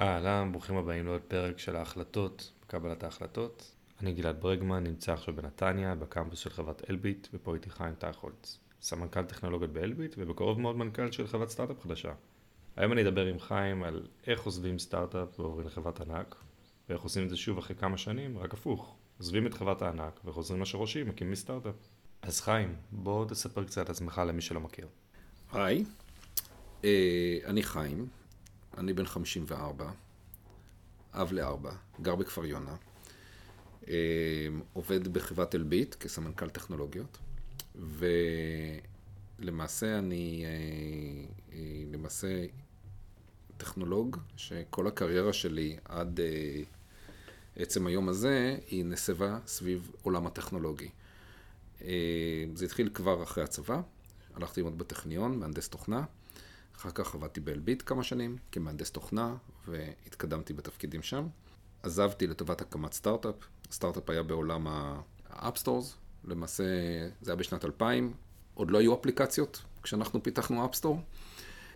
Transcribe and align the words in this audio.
אהלן, 0.00 0.52
ברוכים 0.52 0.76
הבאים 0.76 1.06
לעוד 1.06 1.20
פרק 1.20 1.58
של 1.58 1.76
ההחלטות, 1.76 2.52
קבלת 2.66 3.04
ההחלטות. 3.04 3.74
אני 4.00 4.12
גלעד 4.12 4.40
ברגמן, 4.40 4.84
נמצא 4.84 5.12
עכשיו 5.12 5.36
בנתניה, 5.36 5.94
בקמפוס 5.94 6.38
של 6.38 6.50
חברת 6.50 6.90
אלביט, 6.90 7.28
ופה 7.34 7.54
איתי 7.54 7.70
חיים 7.70 7.94
טייכולץ, 7.94 8.58
סמנכ"ל 8.82 9.24
טכנולוגיות 9.24 9.72
באלביט, 9.72 10.14
ובקרוב 10.18 10.60
מאוד 10.60 10.76
מנכ"ל 10.76 11.10
של 11.10 11.26
חברת 11.26 11.48
סטארט-אפ 11.48 11.80
חדשה. 11.80 12.12
היום 12.76 12.92
אני 12.92 13.02
אדבר 13.02 13.26
עם 13.26 13.38
חיים 13.38 13.82
על 13.82 14.06
איך 14.26 14.42
עוזבים 14.42 14.78
סטארט-אפ 14.78 15.40
ועוברים 15.40 15.66
לחברת 15.66 16.00
ענק, 16.00 16.36
ואיך 16.88 17.02
עושים 17.02 17.24
את 17.24 17.30
זה 17.30 17.36
שוב 17.36 17.58
אחרי 17.58 17.76
כמה 17.76 17.98
שנים, 17.98 18.38
רק 18.38 18.54
הפוך. 18.54 18.96
עוזבים 19.18 19.46
את 19.46 19.54
חברת 19.54 19.82
הענק 19.82 20.20
וחוזרים 20.24 20.62
לשורשים, 20.62 21.08
מקימים 21.08 21.34
סטארט-אפ. 21.34 21.74
אז 22.22 22.40
חיים, 22.40 22.76
בוא 22.92 23.24
תספר 23.24 23.64
קצת 23.64 23.86
על 23.86 23.92
עצמך 23.92 24.22
למי 24.26 24.42
שלא 24.42 24.60
מכיר. 24.60 24.88
היי, 25.52 25.84
אה, 26.84 27.38
אני 27.44 27.62
חיים, 27.62 28.08
אני 28.78 28.92
בן 28.92 29.06
54, 29.06 29.90
אב 31.12 31.32
לארבע, 31.32 31.72
גר 32.02 32.14
בכפר 32.14 32.44
יונה, 32.44 32.76
אה, 33.88 34.48
עובד 34.72 35.08
בחברת 35.08 35.54
אלביט 35.54 35.94
כסמנכ"ל 35.94 36.48
טכנולוגיות, 36.48 37.18
ולמעשה 39.38 39.98
אני 39.98 40.44
אה, 41.52 41.58
למעשה 41.92 42.46
טכנולוג, 43.56 44.16
שכל 44.36 44.86
הקריירה 44.86 45.32
שלי 45.32 45.76
עד 45.84 46.20
עצם 47.56 47.86
היום 47.86 48.08
הזה 48.08 48.58
היא 48.66 48.84
נסבה 48.84 49.38
סביב 49.46 49.90
עולם 50.02 50.26
הטכנולוגי. 50.26 50.88
זה 52.54 52.64
התחיל 52.64 52.90
כבר 52.94 53.22
אחרי 53.22 53.44
הצבא, 53.44 53.80
הלכתי 54.34 54.60
ללמוד 54.60 54.78
בטכניון, 54.78 55.38
מהנדס 55.38 55.68
תוכנה. 55.68 56.04
אחר 56.76 56.90
כך 56.90 57.14
עבדתי 57.14 57.40
באלביט 57.40 57.82
כמה 57.86 58.02
שנים 58.02 58.36
כמהנדס 58.52 58.90
תוכנה 58.90 59.36
והתקדמתי 59.68 60.52
בתפקידים 60.52 61.02
שם. 61.02 61.26
עזבתי 61.82 62.26
לטובת 62.26 62.60
הקמת 62.60 62.92
סטארט-אפ. 62.92 63.34
סטארט-אפ 63.70 64.10
היה 64.10 64.22
בעולם 64.22 64.66
ה 65.28 65.34
app 65.34 65.53
stores, 65.53 65.96
למעשה 66.24 66.64
זה 67.20 67.30
היה 67.30 67.36
בשנת 67.36 67.64
2000, 67.64 68.12
עוד 68.54 68.70
לא 68.70 68.78
היו 68.78 68.94
אפליקציות 68.94 69.62
כשאנחנו 69.82 70.22
פיתחנו 70.22 70.66
app 70.66 70.77
store, 70.77 71.00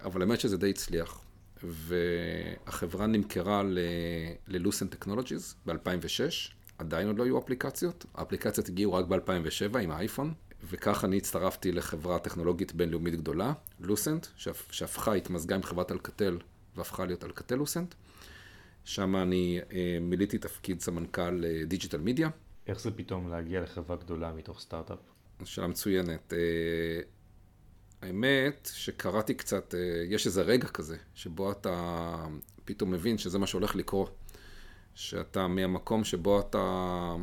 אבל 0.02 0.22
האמת 0.22 0.40
שזה 0.40 0.56
די 0.56 0.70
הצליח. 0.70 1.20
והחברה 1.62 3.06
נמכרה 3.06 3.62
ל-Lucent 3.62 4.94
Technologies 4.94 5.54
ב-2006, 5.66 6.52
עדיין 6.78 7.06
עוד 7.06 7.18
לא 7.18 7.24
היו 7.24 7.38
אפליקציות, 7.38 8.06
האפליקציות 8.14 8.68
הגיעו 8.68 8.92
רק 8.92 9.04
ב-2007 9.06 9.78
עם 9.78 9.90
האייפון, 9.90 10.34
וכך 10.64 11.04
אני 11.04 11.16
הצטרפתי 11.16 11.72
לחברה 11.72 12.18
טכנולוגית 12.18 12.72
בינלאומית 12.72 13.14
גדולה, 13.14 13.52
לוסנט, 13.80 14.26
שהפכה, 14.70 15.14
התמזגה 15.14 15.54
עם 15.56 15.62
חברת 15.62 15.92
אלקטל 15.92 16.38
והפכה 16.76 17.04
להיות 17.04 17.24
אלקטל 17.24 17.54
לוסנט. 17.54 17.94
שם 18.84 19.16
אני 19.16 19.60
אה, 19.72 19.98
מילאתי 20.00 20.38
תפקיד 20.38 20.80
סמנכ"ל 20.80 21.44
אה, 21.44 21.64
digital 21.66 21.98
media. 21.98 22.30
איך 22.66 22.80
זה 22.80 22.90
פתאום 22.90 23.30
להגיע 23.30 23.60
לחברה 23.60 23.96
גדולה 23.96 24.32
מתוך 24.32 24.60
סטארט-אפ? 24.60 24.98
שאלה 25.44 25.66
מצוינת. 25.66 26.32
אה, 26.32 27.00
האמת 28.02 28.70
שקראתי 28.72 29.34
קצת, 29.34 29.74
יש 30.08 30.26
איזה 30.26 30.42
רגע 30.42 30.68
כזה, 30.68 30.96
שבו 31.14 31.52
אתה 31.52 32.26
פתאום 32.64 32.90
מבין 32.90 33.18
שזה 33.18 33.38
מה 33.38 33.46
שהולך 33.46 33.76
לקרות. 33.76 34.16
שאתה 34.94 35.46
מהמקום 35.46 36.04
שבו 36.04 36.40
אתה 36.40 37.14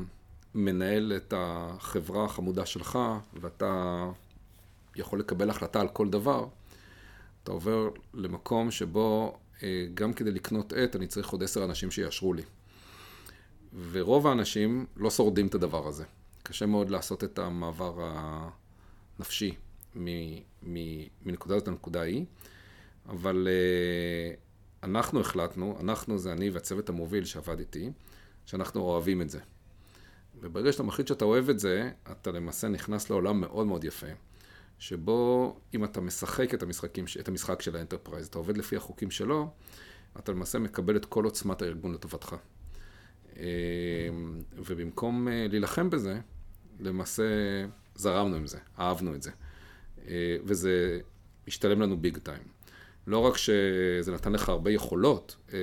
מנהל 0.58 1.14
את 1.16 1.34
החברה 1.38 2.26
החמודה 2.26 2.66
שלך, 2.66 3.00
ואתה 3.34 4.04
יכול 4.96 5.20
לקבל 5.20 5.50
החלטה 5.50 5.82
על 5.82 5.88
כל 5.88 6.10
דבר, 6.10 6.48
אתה 7.44 7.52
עובר 7.52 7.90
למקום 8.14 8.72
שבו 8.72 9.38
אה, 9.64 9.88
גם 9.94 10.14
כדי 10.14 10.32
לקנות 10.32 10.74
עט, 10.74 10.96
אני 10.96 11.08
צריך 11.08 11.30
עוד 11.30 11.44
עשר 11.44 11.64
אנשים 11.64 11.92
שיאשרו 11.92 12.34
לי. 12.34 12.42
ורוב 13.92 14.28
האנשים 14.28 14.86
לא 14.96 15.10
שורדים 15.10 15.48
את 15.48 15.56
הדבר 15.56 15.88
הזה. 15.88 16.04
קשה 16.44 16.66
מאוד 16.66 16.90
לעשות 16.90 17.24
את 17.24 17.40
המעבר 17.40 18.12
הנפשי 19.20 19.56
מנקודה 21.26 21.60
זאת 21.60 21.68
לנקודה 21.68 22.02
ההיא, 22.02 22.26
אבל 23.10 23.48
אה, 23.48 24.34
אנחנו 24.84 25.20
החלטנו, 25.20 25.78
אנחנו 25.80 26.18
זה 26.18 26.32
אני 26.32 26.50
והצוות 26.50 26.90
המוביל 26.90 27.26
שעבד 27.26 27.60
איתי, 27.60 27.92
שאנחנו 28.46 28.82
אוהבים 28.82 29.22
את 29.22 29.30
זה. 29.30 29.40
וברגע 30.42 30.72
שאתה 30.72 30.84
מחליט 30.84 31.08
שאתה 31.08 31.26
אוהב 31.26 31.50
את 31.50 31.60
זה, 31.60 31.92
אתה 32.12 32.32
למעשה 32.32 32.68
נכנס 32.68 33.10
לעולם 33.10 33.42
מאוד 33.42 33.68
מאוד 33.68 33.84
יפה, 33.84 34.08
שבו 34.80 35.56
אם 35.74 35.84
אתה 35.84 36.02
משחק 36.02 36.54
את, 36.54 36.64
המשחקים, 36.64 37.06
את 37.20 37.28
המשחק 37.28 37.62
של 37.62 37.76
ה 37.76 37.80
enterprise, 37.80 38.28
אתה 38.28 38.38
עובד 38.38 38.58
לפי 38.58 38.76
החוקים 38.76 39.12
שלו, 39.12 39.50
אתה 40.20 40.32
למעשה 40.32 40.60
מקבל 40.60 40.96
את 40.96 41.06
כל 41.06 41.26
עוצמת 41.26 41.62
הארגון 41.62 41.94
לטובתך. 41.94 42.36
אה, 43.40 44.10
ובמקום 44.58 45.28
אה, 45.28 45.48
להילחם 45.50 45.90
בזה, 45.90 46.20
למעשה 46.80 47.24
זרמנו 47.96 48.36
עם 48.36 48.48
זה, 48.48 48.58
אהבנו 48.80 49.16
את 49.16 49.22
זה. 49.22 49.32
אה, 50.08 50.38
וזה 50.44 51.00
השתלם 51.48 51.82
לנו 51.82 51.98
ביג 51.98 52.18
טיים. 52.18 52.44
לא 53.08 53.20
רק 53.20 53.38
שזה 53.38 54.12
נתן 54.14 54.32
לך 54.32 54.50
הרבה 54.50 54.72
יכולות 54.72 55.54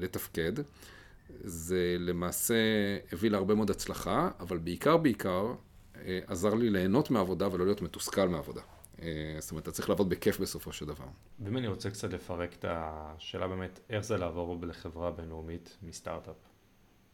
לתפקד, 0.00 0.52
זה 1.44 1.96
למעשה 1.98 2.54
הביא 3.12 3.30
להרבה 3.30 3.54
מאוד 3.54 3.70
הצלחה, 3.70 4.30
אבל 4.40 4.58
בעיקר 4.58 4.96
בעיקר 4.96 5.54
אה, 5.96 6.20
עזר 6.26 6.54
לי 6.54 6.70
ליהנות 6.70 7.10
מעבודה 7.10 7.48
ולא 7.52 7.64
להיות 7.64 7.82
מתוסכל 7.82 8.28
מעבודה. 8.28 8.60
אה, 9.02 9.36
זאת 9.38 9.50
אומרת, 9.50 9.62
אתה 9.62 9.72
צריך 9.72 9.88
לעבוד 9.88 10.08
בכיף 10.08 10.40
בסופו 10.40 10.72
של 10.72 10.86
דבר. 10.86 11.04
ואם 11.44 11.56
אני 11.56 11.68
רוצה 11.68 11.90
קצת 11.90 12.12
לפרק 12.12 12.54
את 12.58 12.64
השאלה 12.68 13.48
באמת, 13.48 13.80
איך 13.90 14.04
זה 14.04 14.16
לעבור 14.16 14.58
לחברה 14.62 15.10
בינלאומית 15.10 15.76
מסטארט-אפ? 15.82 16.36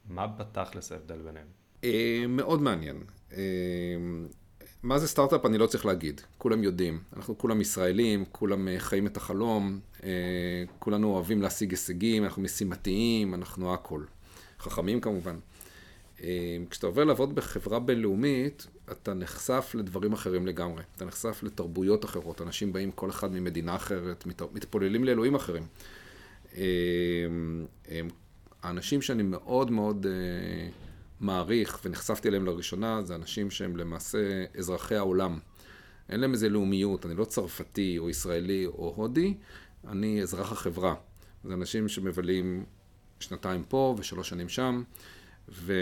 מה 0.08 0.26
בתכלס 0.26 0.92
ההבדל 0.92 1.22
ביניהם? 1.22 1.46
אה, 1.84 2.24
מאוד 2.28 2.62
מעניין. 2.62 3.02
מה 4.82 4.98
זה 4.98 5.08
סטארט-אפ 5.08 5.46
אני 5.46 5.58
לא 5.58 5.66
צריך 5.66 5.86
להגיד, 5.86 6.20
כולם 6.38 6.62
יודעים. 6.62 7.00
אנחנו 7.16 7.38
כולם 7.38 7.60
ישראלים, 7.60 8.24
כולם 8.32 8.68
חיים 8.78 9.06
את 9.06 9.16
החלום, 9.16 9.80
כולנו 10.78 11.14
אוהבים 11.14 11.42
להשיג 11.42 11.70
הישגים, 11.70 12.24
אנחנו 12.24 12.42
משימתיים, 12.42 13.34
אנחנו 13.34 13.74
הכל. 13.74 14.02
חכמים 14.58 15.00
כמובן. 15.00 15.36
אה, 16.22 16.56
כשאתה 16.70 16.86
עובר 16.86 17.04
לעבוד 17.04 17.34
בחברה 17.34 17.78
בינלאומית, 17.78 18.66
אתה 18.92 19.14
נחשף 19.14 19.74
לדברים 19.78 20.12
אחרים 20.12 20.46
לגמרי. 20.46 20.82
אתה 20.96 21.04
נחשף 21.04 21.40
לתרבויות 21.42 22.04
אחרות. 22.04 22.42
אנשים 22.42 22.72
באים 22.72 22.90
כל 22.90 23.10
אחד 23.10 23.32
ממדינה 23.32 23.76
אחרת, 23.76 24.24
מתפוללים 24.52 25.04
לאלוהים 25.04 25.34
אחרים. 25.34 25.66
אה, 26.56 26.62
האנשים 28.62 29.02
שאני 29.02 29.22
מאוד 29.22 29.70
מאוד 29.70 30.06
אה, 30.06 30.68
מעריך 31.20 31.80
ונחשפתי 31.84 32.28
אליהם 32.28 32.46
לראשונה, 32.46 33.02
זה 33.02 33.14
אנשים 33.14 33.50
שהם 33.50 33.76
למעשה 33.76 34.44
אזרחי 34.58 34.94
העולם. 34.94 35.38
אין 36.08 36.20
להם 36.20 36.32
איזה 36.32 36.48
לאומיות, 36.48 37.06
אני 37.06 37.14
לא 37.14 37.24
צרפתי 37.24 37.98
או 37.98 38.10
ישראלי 38.10 38.66
או 38.66 38.92
הודי, 38.96 39.34
אני 39.88 40.22
אזרח 40.22 40.52
החברה. 40.52 40.94
זה 41.44 41.54
אנשים 41.54 41.88
שמבלים 41.88 42.64
שנתיים 43.20 43.64
פה 43.64 43.94
ושלוש 43.98 44.28
שנים 44.28 44.48
שם, 44.48 44.82
ו, 45.48 45.72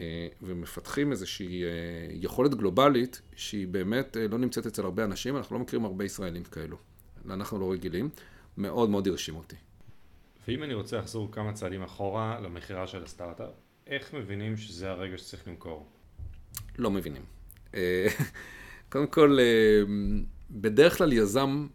אה, 0.00 0.28
ומפתחים 0.42 1.12
איזושהי 1.12 1.64
אה, 1.64 1.68
יכולת 2.10 2.54
גלובלית 2.54 3.22
שהיא 3.36 3.66
באמת 3.66 4.16
אה, 4.16 4.28
לא 4.28 4.38
נמצאת 4.38 4.66
אצל 4.66 4.82
הרבה 4.82 5.04
אנשים, 5.04 5.36
אנחנו 5.36 5.56
לא 5.56 5.62
מכירים 5.62 5.84
הרבה 5.84 6.04
ישראלים 6.04 6.44
כאלו. 6.44 6.76
אנחנו 7.30 7.58
לא 7.58 7.72
רגילים. 7.72 8.08
מאוד 8.56 8.90
מאוד 8.90 9.08
הרשים 9.08 9.36
אותי. 9.36 9.56
ואם 10.48 10.62
אני 10.62 10.74
רוצה 10.74 10.98
לחזור 10.98 11.32
כמה 11.32 11.52
צעדים 11.52 11.82
אחורה 11.82 12.40
למכירה 12.40 12.86
של 12.86 13.04
הסטארט-אפ, 13.04 13.50
איך 13.86 14.14
מבינים 14.14 14.56
שזה 14.56 14.90
הרגע 14.90 15.18
שצריך 15.18 15.48
למכור? 15.48 15.86
לא 16.78 16.90
מבינים. 16.90 17.22
קודם 18.92 19.06
כל, 19.06 19.38
בדרך 20.50 20.98
כלל 20.98 21.12
יזם, 21.12 21.66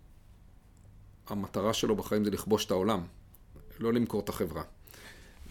המטרה 1.28 1.74
שלו 1.74 1.96
בחיים 1.96 2.24
זה 2.26 2.32
לכבוש 2.32 2.66
את 2.66 2.72
העולם, 2.72 3.02
לא 3.80 3.94
למכור 3.94 4.22
את 4.22 4.30
החברה. 4.30 4.64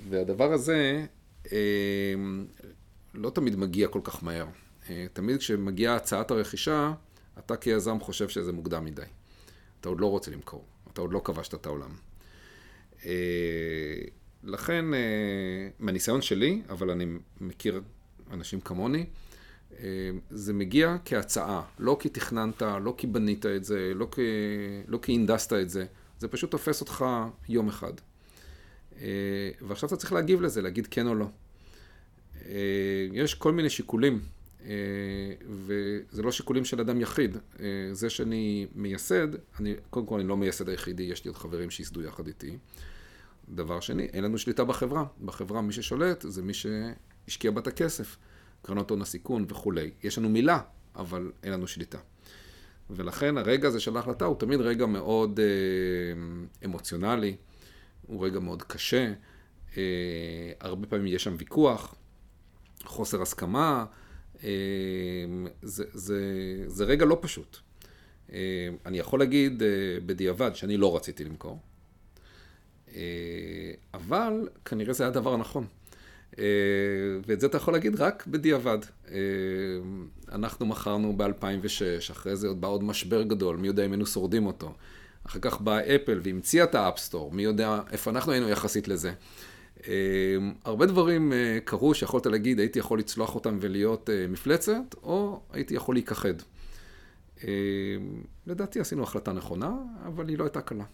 והדבר 0.08 0.52
הזה 0.52 1.06
אה, 1.52 2.14
לא 3.14 3.30
תמיד 3.30 3.56
מגיע 3.56 3.88
כל 3.88 4.00
כך 4.04 4.24
מהר. 4.24 4.46
אה, 4.90 5.06
תמיד 5.12 5.38
כשמגיעה 5.38 5.96
הצעת 5.96 6.30
הרכישה, 6.30 6.92
אתה 7.38 7.56
כיזם 7.56 8.00
חושב 8.00 8.28
שזה 8.28 8.52
מוקדם 8.52 8.84
מדי. 8.84 9.02
אתה 9.80 9.88
עוד 9.88 10.00
לא 10.00 10.06
רוצה 10.06 10.30
למכור, 10.30 10.64
אתה 10.92 11.00
עוד 11.00 11.12
לא 11.12 11.20
כבשת 11.24 11.54
את 11.54 11.66
העולם. 11.66 11.90
אה, 13.06 13.12
לכן, 14.44 14.84
מהניסיון 15.78 16.22
שלי, 16.22 16.62
אבל 16.68 16.90
אני 16.90 17.06
מכיר 17.40 17.82
אנשים 18.30 18.60
כמוני, 18.60 19.06
זה 20.30 20.52
מגיע 20.52 20.96
כהצעה, 21.04 21.62
לא 21.78 21.96
כי 22.00 22.08
תכננת, 22.08 22.62
לא 22.62 22.94
כי 22.96 23.06
בנית 23.06 23.46
את 23.46 23.64
זה, 23.64 23.92
לא 23.94 24.08
כי, 24.12 24.22
לא 24.88 24.98
כי 25.02 25.12
הנדסת 25.12 25.52
את 25.52 25.70
זה, 25.70 25.84
זה 26.18 26.28
פשוט 26.28 26.50
תופס 26.50 26.80
אותך 26.80 27.04
יום 27.48 27.68
אחד. 27.68 27.92
אה, 29.00 29.50
ועכשיו 29.68 29.86
אתה 29.86 29.96
צריך 29.96 30.12
להגיב 30.12 30.42
לזה, 30.42 30.62
להגיד 30.62 30.86
כן 30.90 31.06
או 31.06 31.14
לא. 31.14 31.26
אה, 32.46 33.06
יש 33.12 33.34
כל 33.34 33.52
מיני 33.52 33.70
שיקולים, 33.70 34.20
אה, 34.64 34.70
וזה 35.48 36.22
לא 36.22 36.32
שיקולים 36.32 36.64
של 36.64 36.80
אדם 36.80 37.00
יחיד. 37.00 37.36
זה 37.92 38.10
שאני 38.10 38.66
מייסד, 38.74 39.28
אני, 39.60 39.74
קודם 39.90 40.06
כל 40.06 40.20
אני 40.20 40.28
לא 40.28 40.36
מייסד 40.36 40.68
היחידי, 40.68 41.02
יש 41.02 41.24
לי 41.24 41.28
עוד 41.28 41.36
חברים 41.36 41.70
שייסדו 41.70 42.02
יחד 42.02 42.26
איתי, 42.26 42.58
דבר 43.48 43.80
שני, 43.80 44.04
אין 44.12 44.24
לנו 44.24 44.38
שליטה 44.38 44.64
בחברה. 44.64 45.04
בחברה 45.24 45.62
מי 45.62 45.72
ששולט 45.72 46.24
זה 46.28 46.42
מי 46.42 46.52
שהשקיע 46.54 47.50
בה 47.50 47.60
את 47.60 47.66
הכסף, 47.66 48.16
קרנות 48.64 48.90
הון 48.90 49.02
הסיכון 49.02 49.44
וכולי. 49.48 49.90
יש 50.02 50.18
לנו 50.18 50.28
מילה, 50.28 50.60
אבל 50.96 51.32
אין 51.42 51.52
לנו 51.52 51.66
שליטה. 51.66 51.98
ולכן 52.90 53.38
הרגע 53.38 53.68
הזה 53.68 53.80
של 53.80 53.96
ההחלטה 53.96 54.24
הוא 54.24 54.38
תמיד 54.38 54.60
רגע 54.60 54.86
מאוד 54.86 55.40
אה, 55.40 55.46
אמוציונלי, 56.64 57.36
הוא 58.06 58.26
רגע 58.26 58.40
מאוד 58.40 58.62
קשה, 58.62 59.12
אה, 59.76 59.82
הרבה 60.60 60.86
פעמים 60.86 61.06
יש 61.06 61.24
שם 61.24 61.34
ויכוח, 61.38 61.94
חוסר 62.84 63.22
הסכמה, 63.22 63.84
אה, 64.44 64.48
זה, 65.62 65.84
זה, 65.92 66.20
זה 66.66 66.84
רגע 66.84 67.04
לא 67.04 67.18
פשוט. 67.20 67.56
אה, 68.32 68.38
אני 68.86 68.98
יכול 68.98 69.18
להגיד 69.18 69.62
אה, 69.62 69.68
בדיעבד 70.06 70.50
שאני 70.54 70.76
לא 70.76 70.96
רציתי 70.96 71.24
למכור, 71.24 71.58
אה, 72.94 73.72
אבל 73.94 74.48
כנראה 74.64 74.92
זה 74.92 75.04
היה 75.04 75.08
הדבר 75.08 75.34
הנכון. 75.34 75.66
אה, 76.38 76.44
ואת 77.26 77.40
זה 77.40 77.46
אתה 77.46 77.56
יכול 77.56 77.74
להגיד 77.74 78.00
רק 78.00 78.26
בדיעבד. 78.26 78.78
אה, 79.10 79.16
אנחנו 80.32 80.66
מכרנו 80.66 81.16
ב-2006, 81.16 82.12
אחרי 82.12 82.36
זה 82.36 82.48
עוד 82.48 82.60
בא 82.60 82.68
עוד 82.68 82.84
משבר 82.84 83.22
גדול, 83.22 83.56
מי 83.56 83.66
יודע 83.66 83.84
אם 83.84 83.92
היינו 83.92 84.06
שורדים 84.06 84.46
אותו. 84.46 84.74
אחר 85.26 85.38
כך 85.42 85.60
באה 85.60 85.96
אפל 85.96 86.20
והמציאה 86.22 86.64
את 86.64 86.74
ה 86.74 86.80
App 86.80 86.98
Store, 86.98 87.32
מי 87.32 87.42
יודע 87.42 87.80
איפה 87.92 88.10
אנחנו 88.10 88.32
היינו 88.32 88.48
יחסית 88.48 88.88
לזה. 88.88 89.12
הרבה 90.64 90.86
דברים 90.86 91.32
קרו 91.64 91.94
שיכולת 91.94 92.26
להגיד, 92.26 92.58
הייתי 92.58 92.78
יכול 92.78 92.98
לצלוח 92.98 93.34
אותם 93.34 93.58
ולהיות 93.60 94.10
מפלצת, 94.28 94.94
או 95.02 95.40
הייתי 95.52 95.74
יכול 95.74 95.94
להיכחד. 95.94 96.34
לדעתי 98.46 98.80
עשינו 98.80 99.02
החלטה 99.02 99.32
נכונה, 99.32 99.72
אבל 100.06 100.28
היא 100.28 100.38
לא 100.38 100.44
הייתה 100.44 100.60
קלה. 100.60 100.84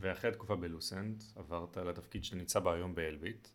ואחרי 0.00 0.32
תקופה 0.32 0.56
ב 0.56 0.64
Lucent, 0.64 1.22
עברת 1.36 1.76
לתפקיד 1.76 2.24
שאתה 2.24 2.36
נמצא 2.36 2.60
בה 2.60 2.74
היום 2.74 2.94
באלביט. 2.94 3.48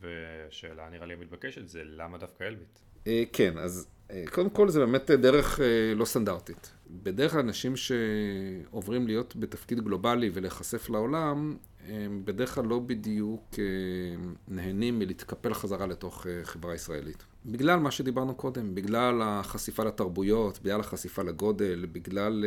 והשאלה 0.00 0.88
נראה 0.90 1.06
לי 1.06 1.14
המתבקשת 1.14 1.68
זה 1.68 1.82
למה 1.84 2.18
דווקא 2.18 2.44
אלביט? 2.44 2.78
אה, 3.06 3.22
כן, 3.32 3.58
אז 3.58 3.88
אה, 4.10 4.24
קודם 4.30 4.50
כל 4.50 4.68
זה 4.68 4.80
באמת 4.80 5.10
דרך 5.10 5.60
אה, 5.60 5.94
לא 5.96 6.04
סטנדרטית. 6.04 6.72
בדרך 6.90 7.32
כלל 7.32 7.40
אנשים 7.40 7.74
שעוברים 7.76 9.06
להיות 9.06 9.36
בתפקיד 9.36 9.80
גלובלי 9.80 10.30
ולהיחשף 10.34 10.90
לעולם, 10.90 11.56
הם 11.88 12.22
בדרך 12.24 12.54
כלל 12.54 12.64
לא 12.64 12.78
בדיוק 12.78 13.54
נהנים 14.48 14.98
מלהתקפל 14.98 15.54
חזרה 15.54 15.86
לתוך 15.86 16.26
חברה 16.42 16.74
ישראלית. 16.74 17.24
בגלל 17.46 17.78
מה 17.78 17.90
שדיברנו 17.90 18.34
קודם, 18.34 18.74
בגלל 18.74 19.22
החשיפה 19.22 19.84
לתרבויות, 19.84 20.58
בגלל 20.62 20.80
החשיפה 20.80 21.22
לגודל, 21.22 21.86
בגלל 21.92 22.44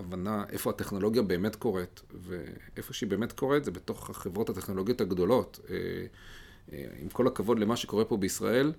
הבנה 0.00 0.44
איפה 0.48 0.70
הטכנולוגיה 0.70 1.22
באמת 1.22 1.56
קורית, 1.56 2.02
ואיפה 2.14 2.92
שהיא 2.92 3.08
באמת 3.08 3.32
קורית 3.32 3.64
זה 3.64 3.70
בתוך 3.70 4.10
החברות 4.10 4.50
הטכנולוגיות 4.50 5.00
הגדולות. 5.00 5.60
אה, 5.70 5.76
אה, 6.72 6.86
עם 6.98 7.08
כל 7.08 7.26
הכבוד 7.26 7.58
למה 7.58 7.76
שקורה 7.76 8.04
פה 8.04 8.16
בישראל, 8.16 8.72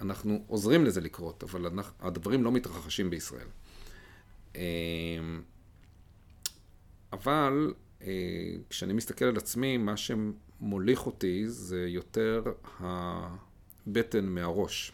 אנחנו 0.00 0.44
עוזרים 0.46 0.84
לזה 0.84 1.00
לקרות, 1.00 1.42
אבל 1.44 1.66
הדברים 2.00 2.44
לא 2.44 2.52
מתרחשים 2.52 3.10
בישראל. 3.10 3.46
אה, 4.56 4.62
אבל 7.12 7.74
כשאני 8.70 8.92
מסתכל 8.92 9.24
על 9.24 9.36
עצמי, 9.36 9.76
מה 9.76 9.94
שמוליך 9.96 11.06
אותי 11.06 11.48
זה 11.48 11.86
יותר 11.88 12.42
הבטן 12.80 14.24
מהראש. 14.24 14.92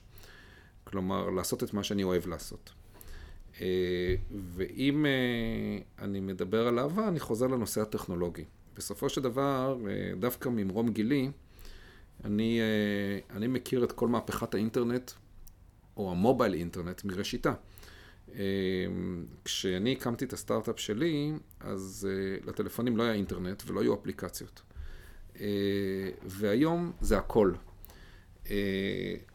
כלומר, 0.85 1.31
לעשות 1.31 1.63
את 1.63 1.75
מה 1.75 1.85
שאני 1.85 2.03
אוהב 2.03 2.27
לעשות. 2.27 2.73
אה, 3.61 4.15
ואם 4.55 5.07
אה, 5.07 6.05
אני 6.05 6.21
מדבר 6.21 6.69
על 6.69 6.79
אהבה, 6.79 7.09
אני 7.09 7.21
חוזר 7.21 7.47
לנושא 7.47 7.81
הטכנולוגי. 7.81 8.45
בסופו 8.77 9.09
של 9.09 9.21
דבר, 9.21 9.79
אה, 9.89 10.13
דווקא 10.19 10.49
ממרום 10.49 10.89
גילי, 10.89 11.31
אני, 12.25 12.61
אני 13.31 13.47
מכיר 13.47 13.85
את 13.85 13.93
כל 13.93 14.09
מהפכת 14.09 14.55
האינטרנט, 14.55 15.11
או 15.97 16.11
המובייל 16.11 16.55
אינטרנט, 16.55 17.05
מראשיתה. 17.05 17.53
כשאני 19.45 19.93
הקמתי 19.93 20.25
את 20.25 20.33
הסטארט-אפ 20.33 20.81
שלי, 20.81 21.33
אז 21.61 22.09
לטלפונים 22.47 22.97
לא 22.97 23.03
היה 23.03 23.13
אינטרנט 23.13 23.63
ולא 23.67 23.81
היו 23.81 23.95
אפליקציות. 23.95 24.63
והיום 26.27 26.93
זה 27.01 27.19
הכל. 27.19 27.53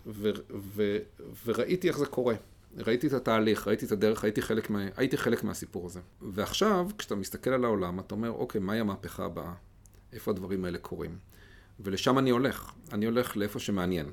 ו, 0.06 0.30
ו, 0.50 0.98
וראיתי 1.46 1.88
איך 1.88 1.98
זה 1.98 2.06
קורה. 2.06 2.36
ראיתי 2.78 3.08
את 3.08 3.14
התהליך, 3.14 3.68
ראיתי 3.68 3.86
את 3.86 3.92
הדרך, 3.92 4.24
הייתי 4.24 4.42
חלק, 4.42 4.70
מה, 4.70 4.88
הייתי 4.98 5.18
חלק 5.18 5.44
מהסיפור 5.44 5.86
הזה. 5.86 6.00
ועכשיו, 6.22 6.90
כשאתה 6.98 7.16
מסתכל 7.16 7.50
על 7.50 7.66
העולם, 7.66 8.00
אתה 8.00 8.16
אומר, 8.16 8.32
אוקיי, 8.32 8.62
מהי 8.62 8.80
המהפכה 8.80 9.26
הבאה? 9.26 9.54
איפה 10.14 10.32
הדברים 10.32 10.66
האלה 10.66 10.78
קורים? 10.78 11.18
ולשם 11.80 12.18
אני 12.18 12.30
הולך. 12.30 12.72
אני 12.94 13.06
הולך 13.06 13.38
לאיפה 13.38 13.60
שמעניין, 13.60 14.12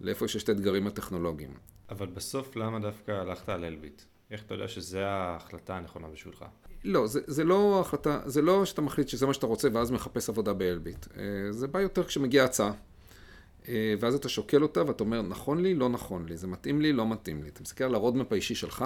לאיפה 0.00 0.28
שיש 0.28 0.42
את 0.42 0.48
האתגרים 0.48 0.86
הטכנולוגיים. 0.86 1.54
אבל 1.90 2.06
בסוף, 2.06 2.56
למה 2.56 2.78
דווקא 2.78 3.12
הלכת 3.12 3.48
על 3.48 3.64
אלביט? 3.64 4.02
איך 4.30 4.42
אתה 4.42 4.54
יודע 4.54 4.68
שזו 4.68 4.98
ההחלטה 4.98 5.76
הנכונה 5.76 6.08
בשבילך? 6.08 6.44
לא, 6.84 7.06
זה, 7.06 7.20
זה 7.26 7.44
לא 7.44 7.80
החלטה, 7.80 8.20
זה 8.26 8.42
לא 8.42 8.64
שאתה 8.64 8.82
מחליט 8.82 9.08
שזה 9.08 9.26
מה 9.26 9.34
שאתה 9.34 9.46
רוצה 9.46 9.68
ואז 9.72 9.90
מחפש 9.90 10.28
עבודה 10.28 10.52
באלביט. 10.52 11.06
אה, 11.16 11.52
זה 11.52 11.66
בא 11.66 11.80
יותר 11.80 12.04
כשמגיעה 12.04 12.44
הצעה. 12.44 12.72
אה, 13.68 13.94
ואז 14.00 14.14
אתה 14.14 14.28
שוקל 14.28 14.62
אותה 14.62 14.86
ואתה 14.86 15.04
אומר, 15.04 15.22
נכון 15.22 15.62
לי, 15.62 15.74
לא 15.74 15.88
נכון 15.88 16.26
לי, 16.28 16.36
זה 16.36 16.46
מתאים 16.46 16.80
לי, 16.80 16.92
לא 16.92 17.08
מתאים 17.08 17.42
לי. 17.42 17.48
אתה 17.48 17.62
מסתכל 17.62 17.84
על 17.84 17.94
ה 17.94 17.99
roadmap 17.99 18.32
האישי 18.32 18.54
שלך, 18.54 18.84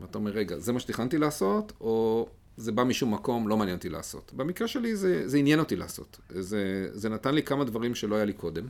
ואתה 0.00 0.18
אומר, 0.18 0.30
רגע, 0.30 0.58
זה 0.58 0.72
מה 0.72 0.80
שתכננתי 0.80 1.18
לעשות, 1.18 1.72
או 1.80 2.28
זה 2.56 2.72
בא 2.72 2.84
משום 2.84 3.14
מקום, 3.14 3.48
לא 3.48 3.56
מעניין 3.56 3.76
אותי 3.76 3.88
לעשות. 3.88 4.32
במקרה 4.36 4.68
שלי 4.68 4.96
זה, 4.96 5.28
זה 5.28 5.38
עניין 5.38 5.58
אותי 5.58 5.76
לעשות. 5.76 6.20
זה, 6.28 6.88
זה 6.92 7.08
נתן 7.08 7.34
לי 7.34 7.42
כמה 7.42 7.64
דברים 7.64 7.94
שלא 7.94 8.16
היה 8.16 8.24
לי 8.24 8.32
קודם. 8.32 8.66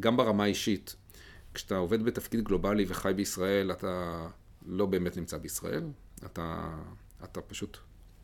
גם 0.00 0.16
ברמה 0.16 0.44
האישית, 0.44 0.96
כשאתה 1.54 1.76
עובד 1.76 2.02
בתפקיד 2.02 2.44
גלובלי 2.44 2.84
וחי 2.88 3.12
בישראל, 3.16 3.72
אתה 3.72 4.26
לא 4.66 4.86
באמת 4.86 5.16
נמצא 5.16 5.38
בישראל. 5.38 5.82
אתה, 6.26 6.76
אתה 7.24 7.40
פשוט 7.40 7.76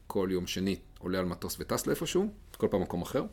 כל 0.06 0.28
יום 0.30 0.46
שני 0.46 0.76
עולה 0.98 1.18
על 1.18 1.24
מטוס 1.24 1.56
וטס 1.60 1.86
לאיפשהו, 1.86 2.32
כל 2.56 2.68
פעם 2.70 2.82
מקום 2.82 3.02
אחר. 3.02 3.24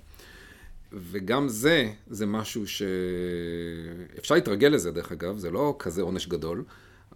וגם 0.92 1.50
זה, 1.50 1.92
זה 2.08 2.26
משהו 2.26 2.64
שאפשר 2.68 4.36
להתרגל 4.36 4.68
לזה 4.68 4.92
דרך 4.92 5.12
אגב, 5.12 5.38
זה 5.38 5.52
לא 5.52 5.76
כזה 5.80 6.02
עונש 6.02 6.28
גדול, 6.28 6.64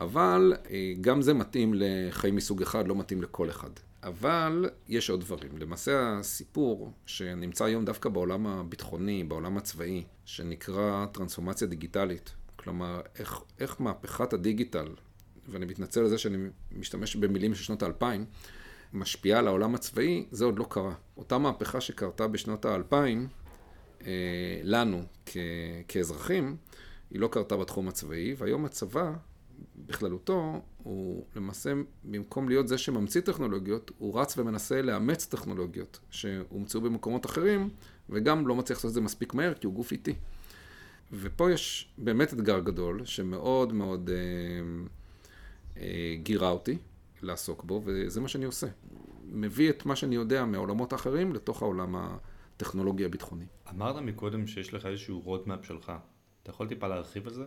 אבל 0.01 0.53
אה, 0.69 0.93
גם 1.01 1.21
זה 1.21 1.33
מתאים 1.33 1.73
לחיים 1.75 2.35
מסוג 2.35 2.61
אחד, 2.61 2.87
לא 2.87 2.95
מתאים 2.95 3.21
לכל 3.21 3.49
אחד. 3.49 3.69
אבל 4.05 4.69
יש 4.87 5.09
עוד 5.09 5.19
דברים. 5.19 5.57
למעשה 5.57 6.17
הסיפור 6.19 6.91
שנמצא 7.05 7.65
היום 7.65 7.85
דווקא 7.85 8.09
בעולם 8.09 8.47
הביטחוני, 8.47 9.23
בעולם 9.23 9.57
הצבאי, 9.57 10.03
שנקרא 10.25 11.05
טרנספורמציה 11.05 11.67
דיגיטלית, 11.67 12.33
כלומר, 12.55 13.01
איך, 13.19 13.39
איך 13.59 13.81
מהפכת 13.81 14.33
הדיגיטל, 14.33 14.87
ואני 15.47 15.65
מתנצל 15.65 15.99
על 15.99 16.09
זה 16.09 16.17
שאני 16.17 16.37
משתמש 16.71 17.15
במילים 17.15 17.55
של 17.55 17.63
שנות 17.63 17.83
האלפיים, 17.83 18.25
משפיעה 18.93 19.39
על 19.39 19.47
העולם 19.47 19.75
הצבאי, 19.75 20.25
זה 20.31 20.45
עוד 20.45 20.59
לא 20.59 20.65
קרה. 20.69 20.93
אותה 21.17 21.37
מהפכה 21.37 21.81
שקרתה 21.81 22.27
בשנות 22.27 22.65
האלפיים, 22.65 23.27
אה, 24.05 24.59
לנו 24.63 25.03
כ, 25.25 25.37
כאזרחים, 25.87 26.57
היא 27.11 27.19
לא 27.19 27.27
קרתה 27.27 27.57
בתחום 27.57 27.87
הצבאי, 27.87 28.35
והיום 28.37 28.65
הצבא 28.65 29.13
בכללותו, 29.75 30.61
הוא 30.77 31.25
למעשה, 31.35 31.73
במקום 32.03 32.49
להיות 32.49 32.67
זה 32.67 32.77
שממציא 32.77 33.21
טכנולוגיות, 33.21 33.91
הוא 33.97 34.19
רץ 34.19 34.37
ומנסה 34.37 34.81
לאמץ 34.81 35.25
טכנולוגיות 35.25 35.99
שהומצאו 36.09 36.81
במקומות 36.81 37.25
אחרים, 37.25 37.69
וגם 38.09 38.47
לא 38.47 38.55
מצליח 38.55 38.77
לעשות 38.77 38.89
את 38.89 38.93
זה 38.93 39.01
מספיק 39.01 39.33
מהר, 39.33 39.53
כי 39.53 39.67
הוא 39.67 39.73
גוף 39.73 39.91
איטי. 39.91 40.13
ופה 41.11 41.51
יש 41.51 41.93
באמת 41.97 42.33
אתגר 42.33 42.59
גדול, 42.59 43.05
שמאוד 43.05 43.73
מאוד 43.73 44.09
אה, 44.09 44.15
אה, 45.77 46.15
גירה 46.23 46.49
אותי 46.49 46.77
לעסוק 47.21 47.63
בו, 47.63 47.81
וזה 47.85 48.21
מה 48.21 48.27
שאני 48.27 48.45
עושה. 48.45 48.67
מביא 49.23 49.69
את 49.69 49.85
מה 49.85 49.95
שאני 49.95 50.15
יודע 50.15 50.45
מהעולמות 50.45 50.93
האחרים 50.93 51.33
לתוך 51.33 51.61
העולם. 51.61 51.95
הטכנולוגי 52.55 53.05
הביטחוני. 53.05 53.45
אמרת 53.69 53.95
מקודם 53.95 54.47
שיש 54.47 54.73
לך 54.73 54.85
איזשהו 54.85 55.19
roadmap 55.19 55.65
שלך. 55.65 55.91
אתה 56.43 56.49
יכול 56.49 56.67
טיפה 56.67 56.87
להרחיב 56.87 57.27
על 57.27 57.33
זה? 57.33 57.43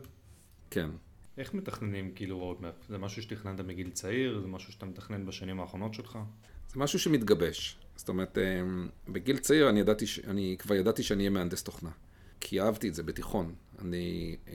כן. 0.70 0.90
איך 1.38 1.54
מתכננים 1.54 2.12
כאילו 2.14 2.38
roadmap? 2.38 2.74
זה 2.88 2.98
משהו 2.98 3.22
שתכננת 3.22 3.60
מגיל 3.60 3.90
צעיר? 3.90 4.40
זה 4.40 4.46
משהו 4.46 4.72
שאתה 4.72 4.86
מתכנן 4.86 5.26
בשנים 5.26 5.60
האחרונות 5.60 5.94
שלך? 5.94 6.18
זה 6.72 6.80
משהו 6.80 6.98
שמתגבש. 6.98 7.78
זאת 7.96 8.08
אומרת, 8.08 8.38
אמ, 8.38 8.88
בגיל 9.08 9.38
צעיר 9.38 9.68
אני, 9.68 9.80
ידעתי, 9.80 10.04
אני 10.26 10.56
כבר 10.58 10.74
ידעתי 10.74 11.02
שאני 11.02 11.18
אהיה 11.18 11.30
מהנדס 11.30 11.62
תוכנה. 11.62 11.90
כי 12.40 12.60
אהבתי 12.60 12.88
את 12.88 12.94
זה 12.94 13.02
בתיכון. 13.02 13.54
אני 13.78 14.36
אמ, 14.48 14.52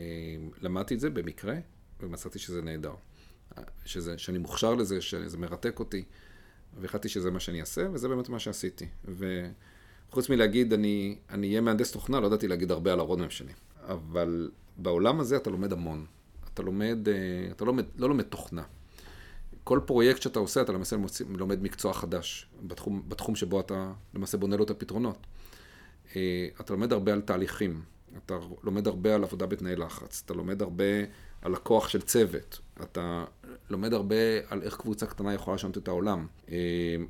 למדתי 0.62 0.94
את 0.94 1.00
זה 1.00 1.10
במקרה, 1.10 1.56
ומצאתי 2.00 2.38
שזה 2.38 2.62
נהדר. 2.62 2.94
שזה, 3.84 4.18
שאני 4.18 4.38
מוכשר 4.38 4.74
לזה, 4.74 5.00
שזה 5.00 5.38
מרתק 5.38 5.78
אותי, 5.78 6.04
והחלטתי 6.80 7.08
שזה 7.08 7.30
מה 7.30 7.40
שאני 7.40 7.60
אעשה, 7.60 7.86
וזה 7.92 8.08
באמת 8.08 8.28
מה 8.28 8.38
שעשיתי. 8.38 8.86
ו... 9.04 9.48
חוץ 10.10 10.30
מלהגיד, 10.30 10.72
אני 10.72 11.16
אהיה 11.30 11.60
מהנדס 11.60 11.92
תוכנה, 11.92 12.20
לא 12.20 12.26
ידעתי 12.26 12.48
להגיד 12.48 12.70
הרבה 12.70 12.92
על 12.92 13.00
ה 13.00 13.04
roadmap 13.04 13.32
שלי. 13.32 13.52
אבל 13.82 14.50
בעולם 14.76 15.20
הזה 15.20 15.36
אתה 15.36 15.50
לומד 15.50 15.72
המון. 15.72 16.06
אתה 16.54 16.62
לומד, 16.62 17.08
אה, 17.08 17.14
אתה 17.50 17.64
לומד, 17.64 17.84
לא 17.96 18.08
לומד 18.08 18.24
תוכנה. 18.24 18.62
כל 19.64 19.80
פרויקט 19.86 20.22
שאתה 20.22 20.38
עושה, 20.38 20.60
אתה 20.60 20.72
למעשה 20.72 20.96
לומד 21.28 21.62
מקצוע 21.62 21.92
חדש, 21.92 22.46
בתחום, 22.62 23.02
בתחום 23.08 23.36
שבו 23.36 23.60
אתה 23.60 23.92
למעשה 24.14 24.38
בונה 24.38 24.56
לו 24.56 24.64
את 24.64 24.70
הפתרונות. 24.70 25.26
אה, 26.16 26.48
אתה 26.60 26.72
לומד 26.72 26.92
הרבה 26.92 27.12
על 27.12 27.20
תהליכים, 27.20 27.82
אתה 28.24 28.38
לומד 28.62 28.86
הרבה 28.86 29.14
על 29.14 29.24
עבודה 29.24 29.46
בתנאי 29.46 29.76
לחץ, 29.76 30.22
אתה 30.24 30.34
לומד 30.34 30.62
הרבה 30.62 30.84
על 31.42 31.54
הכוח 31.54 31.88
של 31.88 32.02
צוות, 32.02 32.60
אתה 32.82 33.24
לומד 33.70 33.92
הרבה 33.92 34.16
על 34.48 34.62
איך 34.62 34.76
קבוצה 34.76 35.06
קטנה 35.06 35.34
יכולה 35.34 35.54
לשנות 35.54 35.78
את 35.78 35.88
העולם, 35.88 36.26
אה, 36.48 36.56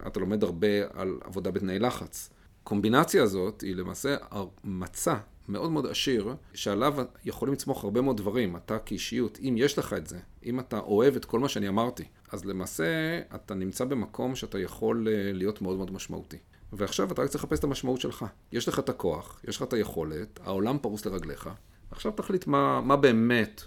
אתה 0.07 0.21
לומד 0.21 0.45
הרבה 0.45 0.69
על 0.93 1.19
עבודה 1.25 1.51
בתנאי 1.51 1.79
לחץ. 1.79 2.31
הקומבינציה 2.63 3.23
הזאת 3.23 3.61
היא 3.61 3.77
למעשה 3.77 4.17
מצע 4.65 5.17
מאוד 5.49 5.71
מאוד 5.71 5.87
עשיר, 5.87 6.35
שעליו 6.55 6.95
יכולים 7.25 7.55
לצמוח 7.55 7.85
הרבה 7.85 8.01
מאוד 8.01 8.17
דברים, 8.17 8.57
אתה 8.57 8.79
כאישיות, 8.79 9.39
אם 9.43 9.55
יש 9.59 9.79
לך 9.79 9.93
את 9.93 10.07
זה, 10.07 10.19
אם 10.45 10.61
אתה 10.61 10.79
אוהב 10.79 11.17
את 11.17 11.25
כל 11.25 11.41
מה 11.41 11.49
שאני 11.49 11.69
אמרתי, 11.69 12.05
אז 12.33 12.45
למעשה 12.45 13.21
אתה 13.35 13.55
נמצא 13.55 13.85
במקום 13.85 14.37
שאתה 14.37 14.59
יכול 14.59 15.09
אה, 15.09 15.33
להיות 15.33 15.63
מאוד 15.63 15.77
מאוד 15.77 15.93
משמעותי. 15.93 16.39
ועכשיו 16.73 17.13
אתה 17.13 17.23
רק 17.23 17.29
צריך 17.29 17.45
לחפש 17.45 17.59
את 17.59 17.65
המשמעות 17.65 18.01
שלך. 18.01 18.25
יש 18.53 18.69
לך 18.69 18.79
את 18.79 18.89
הכוח, 18.89 19.41
יש 19.49 19.57
לך 19.57 19.63
את 19.63 19.73
היכולת, 19.73 20.41
העולם 20.45 20.79
פרוס 20.79 21.07
לרגליך, 21.07 21.51
עכשיו 21.91 22.13
תחליט 22.13 22.47
מה, 22.47 22.81
מה 22.81 22.97
באמת, 22.97 23.63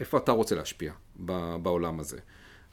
איפה 0.00 0.18
אתה 0.18 0.32
רוצה 0.32 0.54
להשפיע 0.54 0.92
בעולם 1.62 2.00
הזה. 2.00 2.18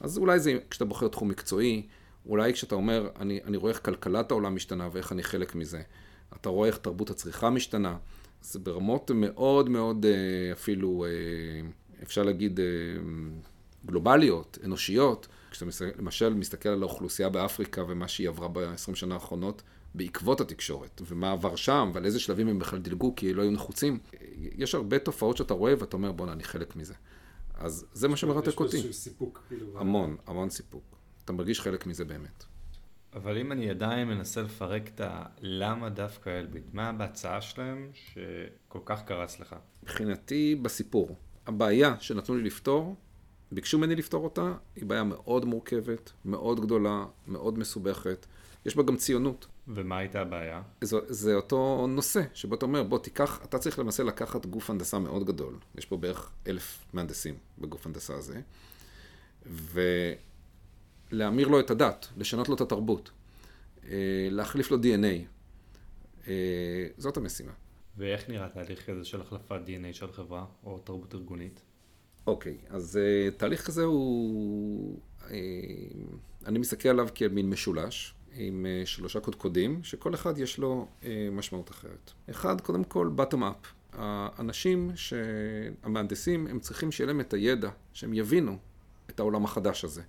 אז 0.00 0.18
אולי 0.18 0.40
זה 0.40 0.58
כשאתה 0.70 0.84
בוחר 0.84 1.08
תחום 1.08 1.28
מקצועי, 1.28 1.86
אולי 2.26 2.52
כשאתה 2.52 2.74
אומר, 2.74 3.08
אני, 3.20 3.40
אני 3.44 3.56
רואה 3.56 3.72
איך 3.72 3.84
כלכלת 3.84 4.30
העולם 4.30 4.54
משתנה 4.54 4.88
ואיך 4.92 5.12
אני 5.12 5.22
חלק 5.22 5.54
מזה. 5.54 5.82
אתה 6.36 6.48
רואה 6.48 6.68
איך 6.68 6.76
תרבות 6.76 7.10
הצריכה 7.10 7.50
משתנה. 7.50 7.96
זה 8.42 8.58
ברמות 8.58 9.10
מאוד 9.14 9.68
מאוד 9.68 10.06
אה, 10.06 10.52
אפילו, 10.52 11.04
אה, 11.04 11.10
אפשר 12.02 12.22
להגיד, 12.22 12.60
אה, 12.60 12.64
גלובליות, 13.86 14.58
אנושיות. 14.64 15.28
כשאתה 15.50 15.84
למשל 15.98 16.34
מסתכל 16.34 16.68
על 16.68 16.82
האוכלוסייה 16.82 17.28
באפריקה 17.28 17.82
ומה 17.88 18.08
שהיא 18.08 18.28
עברה 18.28 18.48
ב-20 18.48 18.94
שנה 18.94 19.14
האחרונות 19.14 19.62
בעקבות 19.94 20.40
התקשורת, 20.40 21.02
ומה 21.08 21.32
עבר 21.32 21.56
שם, 21.56 21.90
ועל 21.94 22.04
איזה 22.04 22.20
שלבים 22.20 22.48
הם 22.48 22.58
בכלל 22.58 22.78
דילגו 22.78 23.14
כי 23.16 23.34
לא 23.34 23.42
היו 23.42 23.50
נחוצים, 23.50 23.98
יש 24.36 24.74
הרבה 24.74 24.98
תופעות 24.98 25.36
שאתה 25.36 25.54
רואה 25.54 25.74
ואתה 25.78 25.96
אומר, 25.96 26.12
בואנה, 26.12 26.32
אני 26.32 26.44
חלק 26.44 26.76
מזה. 26.76 26.94
אז 27.54 27.86
זה 27.92 28.08
מה 28.08 28.16
שמרתק 28.16 28.60
אותי. 28.60 28.76
יש 28.76 28.82
פה 28.82 28.88
איזשהו 28.88 28.92
סיפוק. 28.92 29.42
כאילו. 29.48 29.80
המון, 29.80 30.16
המון 30.26 30.50
סיפוק. 30.50 30.82
אתה 31.24 31.32
מרגיש 31.32 31.60
חלק 31.60 31.86
מזה 31.86 32.04
באמת. 32.04 32.44
אבל 33.14 33.38
אם 33.38 33.52
אני 33.52 33.70
עדיין 33.70 34.08
מנסה 34.08 34.42
לפרק 34.42 34.88
את 34.94 35.00
הלמה 35.04 35.88
דווקא 35.88 36.30
אלביט, 36.40 36.64
מה 36.72 36.92
בהצעה 36.92 37.40
שלהם 37.40 37.90
שכל 37.94 38.78
כך 38.84 39.02
קרץ 39.02 39.40
לך? 39.40 39.56
מבחינתי, 39.82 40.54
בסיפור. 40.62 41.16
הבעיה 41.46 41.94
שנתנו 42.00 42.36
לי 42.36 42.42
לפתור, 42.42 42.96
ביקשו 43.52 43.78
ממני 43.78 43.96
לפתור 43.96 44.24
אותה, 44.24 44.54
היא 44.76 44.84
בעיה 44.86 45.04
מאוד 45.04 45.44
מורכבת, 45.44 46.12
מאוד 46.24 46.60
גדולה, 46.60 47.04
מאוד 47.26 47.58
מסובכת. 47.58 48.26
יש 48.66 48.76
בה 48.76 48.82
גם 48.82 48.96
ציונות. 48.96 49.46
ומה 49.68 49.98
הייתה 49.98 50.20
הבעיה? 50.20 50.62
זה, 50.80 50.96
זה 51.08 51.34
אותו 51.34 51.86
נושא, 51.88 52.22
שבו 52.34 52.54
אתה 52.54 52.66
אומר, 52.66 52.82
בוא 52.82 52.98
תיקח, 52.98 53.40
אתה 53.44 53.58
צריך 53.58 53.78
למעשה 53.78 54.02
לקחת 54.02 54.46
גוף 54.46 54.70
הנדסה 54.70 54.98
מאוד 54.98 55.24
גדול. 55.26 55.58
יש 55.74 55.86
פה 55.86 55.96
בערך 55.96 56.30
אלף 56.46 56.84
מהנדסים 56.92 57.34
בגוף 57.58 57.86
הנדסה 57.86 58.14
הזה. 58.14 58.40
ולהמיר 61.12 61.48
לו 61.48 61.60
את 61.60 61.70
הדת, 61.70 62.08
לשנות 62.16 62.48
לו 62.48 62.54
את 62.54 62.60
התרבות, 62.60 63.10
אה, 63.84 64.28
להחליף 64.30 64.70
לו 64.70 64.76
DNA. 64.76 65.26
אה, 66.28 66.86
זאת 66.98 67.16
המשימה. 67.16 67.52
ואיך 67.96 68.28
נראה 68.28 68.48
תהליך 68.48 68.86
כזה 68.90 69.04
של 69.04 69.20
החלפת 69.20 69.60
DNA 69.66 69.92
של 69.92 70.12
חברה 70.12 70.44
או 70.64 70.78
תרבות 70.78 71.14
ארגונית? 71.14 71.62
אוקיי, 72.26 72.56
אז 72.68 72.98
uh, 72.98 73.34
תהליך 73.38 73.66
כזה 73.66 73.84
הוא... 73.84 75.00
Uh, 75.20 75.32
אני 76.46 76.58
מסתכל 76.58 76.88
עליו 76.88 77.08
כמין 77.14 77.50
משולש, 77.50 78.14
עם 78.34 78.66
uh, 78.66 78.86
שלושה 78.86 79.20
קודקודים, 79.20 79.80
שכל 79.84 80.14
אחד 80.14 80.38
יש 80.38 80.58
לו 80.58 80.86
uh, 81.00 81.04
משמעות 81.32 81.70
אחרת. 81.70 82.10
אחד, 82.30 82.60
קודם 82.60 82.84
כל, 82.84 83.10
bottom 83.16 83.38
up. 83.38 83.66
האנשים, 83.92 84.90
המהנדסים, 85.82 86.46
הם 86.46 86.60
צריכים 86.60 86.92
שיהיה 86.92 87.06
להם 87.06 87.20
את 87.20 87.34
הידע, 87.34 87.70
שהם 87.92 88.14
יבינו 88.14 88.58
את 89.10 89.20
העולם 89.20 89.44
החדש 89.44 89.84
הזה. 89.84 90.02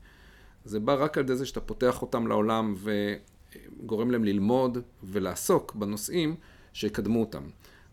זה 0.66 0.80
בא 0.80 1.04
רק 1.04 1.18
על 1.18 1.24
ידי 1.24 1.36
זה 1.36 1.46
שאתה 1.46 1.62
פותח 1.62 2.02
אותם 2.02 2.28
לעולם 2.28 2.76
וגורם 3.82 4.12
להם 4.12 4.24
ללמוד 4.24 4.78
ולעסוק 5.04 5.76
בנושאים 5.76 6.36
שיקדמו 6.74 7.20
אותם. 7.20 7.44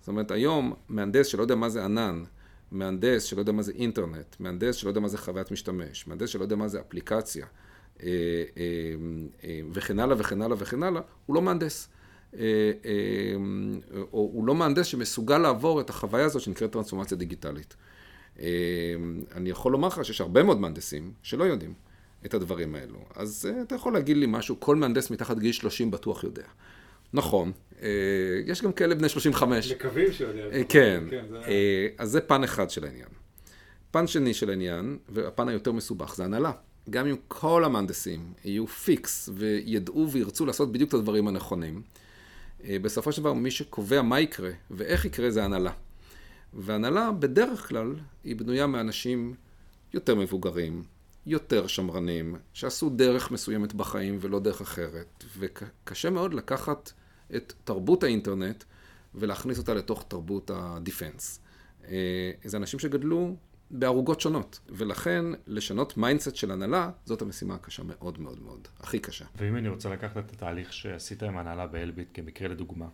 זאת 0.00 0.08
אומרת, 0.08 0.30
היום 0.30 0.74
מהנדס 0.88 1.26
שלא 1.26 1.42
יודע 1.42 1.54
מה 1.54 1.68
זה 1.68 1.84
ענן, 1.84 2.24
מהנדס 2.70 3.22
שלא 3.22 3.40
יודע 3.40 3.52
מה 3.52 3.62
זה 3.62 3.72
אינטרנט, 3.72 4.36
מהנדס 4.40 4.76
שלא 4.76 4.90
יודע 4.90 5.00
מה 5.00 5.08
זה 5.08 5.18
חוויית 5.18 5.50
משתמש, 5.50 6.06
מהנדס 6.06 6.28
שלא 6.28 6.42
יודע 6.42 6.56
מה 6.56 6.68
זה 6.68 6.80
אפליקציה, 6.80 7.46
אה, 8.02 8.08
אה, 8.08 8.64
אה, 9.44 9.60
וכן 9.72 9.98
הלאה 9.98 10.16
וכן 10.18 10.42
הלאה 10.42 10.56
וכן 10.60 10.82
הלאה, 10.82 11.02
הוא 11.26 11.34
לא 11.34 11.42
מהנדס. 11.42 11.88
או 14.12 14.30
הוא 14.32 14.46
לא 14.46 14.54
מהנדס 14.54 14.86
שמסוגל 14.86 15.38
לעבור 15.38 15.80
את 15.80 15.90
החוויה 15.90 16.24
הזאת 16.24 16.42
שנקראת 16.42 16.72
טרנספורמציה 16.72 17.16
דיגיטלית. 17.16 17.76
אני 19.34 19.50
יכול 19.50 19.72
לומר 19.72 19.88
לך 19.88 20.04
שיש 20.04 20.20
הרבה 20.20 20.42
מאוד 20.42 20.60
מהנדסים 20.60 21.12
שלא 21.22 21.44
יודעים 21.44 21.74
את 22.26 22.34
הדברים 22.34 22.74
האלו. 22.74 22.98
אז 23.14 23.48
אתה 23.62 23.74
יכול 23.74 23.92
להגיד 23.92 24.16
לי 24.16 24.26
משהו, 24.28 24.60
כל 24.60 24.76
מהנדס 24.76 25.10
מתחת 25.10 25.38
גיל 25.38 25.52
30 25.52 25.90
בטוח 25.90 26.24
יודע. 26.24 26.42
נכון, 27.12 27.52
אה, 27.82 27.88
יש 28.46 28.62
גם 28.62 28.72
כאלה 28.72 28.94
בני 28.94 29.08
35. 29.08 29.72
מקווים 29.72 30.12
שיודע. 30.12 30.40
אה, 30.52 30.62
כן, 30.68 31.04
כן 31.10 31.24
אה, 31.34 31.86
אז 31.98 32.10
זה 32.10 32.20
פן 32.20 32.44
אחד 32.44 32.70
של 32.70 32.84
העניין. 32.84 33.08
פן 33.90 34.06
שני 34.06 34.34
של 34.34 34.50
העניין, 34.50 34.98
והפן 35.08 35.48
היותר 35.48 35.72
מסובך, 35.72 36.14
זה 36.14 36.24
הנהלה. 36.24 36.52
גם 36.90 37.06
אם 37.06 37.16
כל 37.28 37.64
המהנדסים 37.64 38.32
יהיו 38.44 38.66
פיקס 38.66 39.28
וידעו 39.34 40.10
וירצו 40.10 40.46
לעשות 40.46 40.72
בדיוק 40.72 40.88
את 40.88 40.94
הדברים 40.94 41.28
הנכונים, 41.28 41.82
בסופו 42.64 43.12
של 43.12 43.20
דבר 43.20 43.32
מי 43.32 43.50
שקובע 43.50 44.02
מה 44.02 44.20
יקרה 44.20 44.50
ואיך 44.70 45.04
יקרה 45.04 45.30
זה 45.30 45.44
הנהלה. 45.44 45.72
והנהלה 46.54 47.10
בדרך 47.12 47.68
כלל 47.68 47.94
היא 48.24 48.36
בנויה 48.36 48.66
מאנשים 48.66 49.34
יותר 49.94 50.14
מבוגרים, 50.14 50.82
יותר 51.26 51.66
שמרנים, 51.66 52.36
שעשו 52.52 52.90
דרך 52.90 53.30
מסוימת 53.30 53.74
בחיים 53.74 54.18
ולא 54.20 54.40
דרך 54.40 54.60
אחרת. 54.60 55.24
וקשה 55.38 56.10
מאוד 56.10 56.34
לקחת 56.34 56.92
את 57.36 57.52
תרבות 57.64 58.02
האינטרנט 58.02 58.64
ולהכניס 59.14 59.58
אותה 59.58 59.74
לתוך 59.74 60.04
תרבות 60.08 60.50
ה 60.54 60.64
defense. 60.64 61.40
אה, 61.84 62.30
זה 62.44 62.56
אנשים 62.56 62.80
שגדלו 62.80 63.36
בערוגות 63.70 64.20
שונות, 64.20 64.60
ולכן 64.68 65.24
לשנות 65.46 65.96
mindset 65.96 66.36
של 66.36 66.50
הנהלה, 66.50 66.90
זאת 67.04 67.22
המשימה 67.22 67.54
הקשה 67.54 67.82
מאוד 67.82 68.20
מאוד 68.20 68.42
מאוד, 68.42 68.68
הכי 68.80 68.98
קשה. 68.98 69.24
ואם 69.36 69.56
אני 69.56 69.68
רוצה 69.68 69.88
לקחת 69.88 70.16
את 70.18 70.32
התהליך 70.32 70.72
שעשית 70.72 71.22
עם 71.22 71.38
הנהלה 71.38 71.66
באלביט 71.66 72.08
כמקרה 72.14 72.48
לדוגמה, 72.48 72.88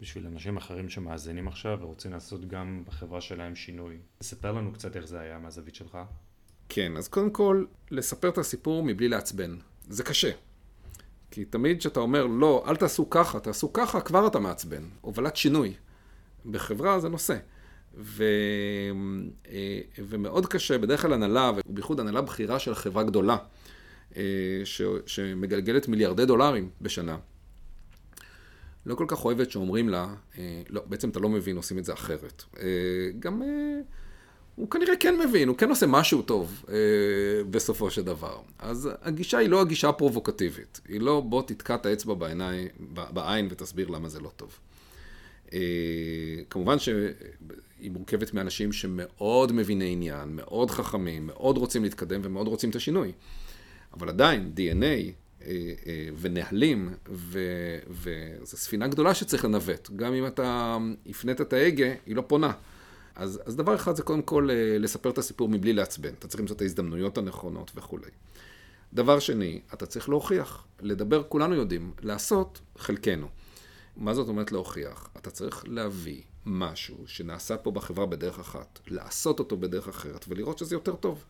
בשביל 0.00 0.26
אנשים 0.26 0.56
אחרים 0.56 0.88
שמאזינים 0.88 1.48
עכשיו 1.48 1.78
ורוצים 1.80 2.12
לעשות 2.12 2.48
גם 2.48 2.82
בחברה 2.86 3.20
שלהם 3.20 3.54
שינוי, 3.56 3.98
תספר 4.18 4.52
לנו 4.52 4.72
קצת 4.72 4.96
איך 4.96 5.04
זה 5.04 5.20
היה 5.20 5.38
מהזווית 5.38 5.74
שלך. 5.74 5.98
כן, 6.72 6.96
אז 6.96 7.08
קודם 7.08 7.30
כל, 7.30 7.64
לספר 7.90 8.28
את 8.28 8.38
הסיפור 8.38 8.82
מבלי 8.82 9.08
לעצבן. 9.08 9.56
זה 9.88 10.02
קשה. 10.02 10.30
כי 11.30 11.44
תמיד 11.44 11.78
כשאתה 11.78 12.00
אומר, 12.00 12.26
לא, 12.26 12.64
אל 12.68 12.76
תעשו 12.76 13.10
ככה, 13.10 13.40
תעשו 13.40 13.72
ככה, 13.72 14.00
כבר 14.00 14.26
אתה 14.26 14.38
מעצבן. 14.38 14.82
הובלת 15.00 15.36
שינוי. 15.36 15.74
בחברה 16.46 17.00
זה 17.00 17.08
נושא. 17.08 17.36
ו... 17.94 18.24
אה, 19.48 19.80
ומאוד 19.98 20.46
קשה, 20.46 20.78
בדרך 20.78 21.02
כלל 21.02 21.12
הנהלה, 21.12 21.52
ובייחוד 21.66 22.00
הנהלה 22.00 22.20
בכירה 22.20 22.58
של 22.58 22.74
חברה 22.74 23.02
גדולה, 23.02 23.36
אה, 24.16 24.22
ש... 24.64 24.82
שמגלגלת 25.06 25.88
מיליארדי 25.88 26.26
דולרים 26.26 26.70
בשנה, 26.80 27.16
לא 28.86 28.94
כל 28.94 29.04
כך 29.08 29.24
אוהבת 29.24 29.50
שאומרים 29.50 29.88
לה, 29.88 30.14
אה, 30.38 30.62
לא, 30.68 30.82
בעצם 30.86 31.10
אתה 31.10 31.18
לא 31.18 31.28
מבין, 31.28 31.56
עושים 31.56 31.78
את 31.78 31.84
זה 31.84 31.92
אחרת. 31.92 32.42
גם 33.18 33.42
הוא 34.60 34.70
כנראה 34.70 34.96
כן 34.96 35.14
מבין, 35.28 35.48
הוא 35.48 35.56
כן 35.56 35.68
עושה 35.68 35.86
משהו 35.86 36.22
טוב 36.22 36.64
אה, 36.68 36.74
בסופו 37.50 37.90
של 37.90 38.02
דבר. 38.02 38.38
אז 38.58 38.90
הגישה 39.02 39.38
היא 39.38 39.48
לא 39.48 39.60
הגישה 39.60 39.88
הפרובוקטיבית. 39.88 40.80
היא 40.88 41.00
לא 41.00 41.20
בוא 41.20 41.42
תתקע 41.42 41.74
את 41.74 41.86
האצבע 41.86 42.14
בעיני, 42.14 42.68
בעין 42.90 43.48
ותסביר 43.50 43.88
למה 43.88 44.08
זה 44.08 44.20
לא 44.20 44.30
טוב. 44.36 44.58
אה, 45.52 45.58
כמובן 46.50 46.78
שהיא 46.78 47.90
מורכבת 47.90 48.34
מאנשים 48.34 48.72
שמאוד 48.72 49.52
מביני 49.52 49.92
עניין, 49.92 50.36
מאוד 50.36 50.70
חכמים, 50.70 51.26
מאוד 51.26 51.58
רוצים 51.58 51.82
להתקדם 51.82 52.20
ומאוד 52.24 52.48
רוצים 52.48 52.70
את 52.70 52.76
השינוי. 52.76 53.12
אבל 53.94 54.08
עדיין, 54.08 54.52
DNA 54.56 54.82
אה, 54.82 55.52
אה, 55.86 56.08
ונהלים, 56.20 56.90
וזו 57.90 58.56
ספינה 58.56 58.88
גדולה 58.88 59.14
שצריך 59.14 59.44
לנווט. 59.44 59.90
גם 59.96 60.14
אם 60.14 60.26
אתה 60.26 60.78
הפנית 61.06 61.40
את 61.40 61.52
ההגה, 61.52 61.92
היא 62.06 62.16
לא 62.16 62.22
פונה. 62.26 62.52
אז, 63.14 63.40
אז 63.44 63.56
דבר 63.56 63.74
אחד 63.74 63.96
זה 63.96 64.02
קודם 64.02 64.22
כל 64.22 64.48
אה, 64.50 64.78
לספר 64.78 65.10
את 65.10 65.18
הסיפור 65.18 65.48
מבלי 65.48 65.72
לעצבן. 65.72 66.14
אתה 66.18 66.28
צריך 66.28 66.40
למצוא 66.40 66.56
את 66.56 66.60
ההזדמנויות 66.60 67.18
הנכונות 67.18 67.70
וכולי. 67.74 68.10
דבר 68.94 69.18
שני, 69.18 69.60
אתה 69.74 69.86
צריך 69.86 70.08
להוכיח. 70.08 70.64
לדבר, 70.80 71.22
כולנו 71.22 71.54
יודעים. 71.54 71.92
לעשות, 72.02 72.60
חלקנו. 72.78 73.28
מה 73.96 74.14
זאת 74.14 74.28
אומרת 74.28 74.52
להוכיח? 74.52 75.08
אתה 75.16 75.30
צריך 75.30 75.64
להביא 75.66 76.22
משהו 76.46 76.96
שנעשה 77.06 77.56
פה 77.56 77.70
בחברה 77.70 78.06
בדרך 78.06 78.38
אחת, 78.38 78.78
לעשות 78.86 79.38
אותו 79.38 79.56
בדרך 79.56 79.88
אחרת, 79.88 80.24
ולראות 80.28 80.58
שזה 80.58 80.74
יותר 80.74 80.94
טוב. 80.94 81.24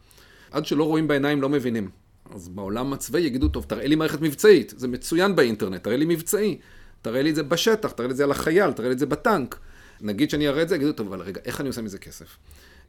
עד 0.51 0.67
שלא 0.67 0.85
רואים 0.85 1.09
בעיניים 1.09 1.43
לא 1.43 1.49
מבינים. 1.49 1.91
אז 2.31 2.49
בעולם 2.49 2.93
הצבאי 2.93 3.21
יגידו, 3.21 3.49
טוב, 3.49 3.65
תראה 3.65 3.87
לי 3.87 3.95
מערכת 3.95 4.21
מבצעית, 4.21 4.75
זה 4.77 4.89
מצוין 4.89 5.37
באינטרנט, 5.37 5.85
תראה 5.85 5.97
לי 5.97 6.05
מבצעי. 6.05 6.59
תראה 7.03 7.23
לי 7.23 7.31
את 7.31 7.35
זה 7.35 7.43
בשטח, 7.43 7.93
תראה 7.93 8.07
לי 8.07 8.13
את 8.13 8.17
זה 8.17 8.25
על 8.25 8.31
החייל, 8.31 8.73
תראה 8.73 8.89
לי 8.89 8.95
את 8.95 8.99
זה 8.99 9.07
בטנק. 9.07 9.59
נגיד 10.01 10.31
שאני 10.31 10.49
אראה 10.49 10.63
את 10.63 10.69
זה, 10.69 10.77
יגידו, 10.77 10.93
טוב, 10.93 11.13
אבל 11.13 11.23
רגע, 11.23 11.41
איך 11.45 11.61
אני 11.61 11.69
עושה 11.69 11.83
מזה 11.83 11.99
כסף? 11.99 12.37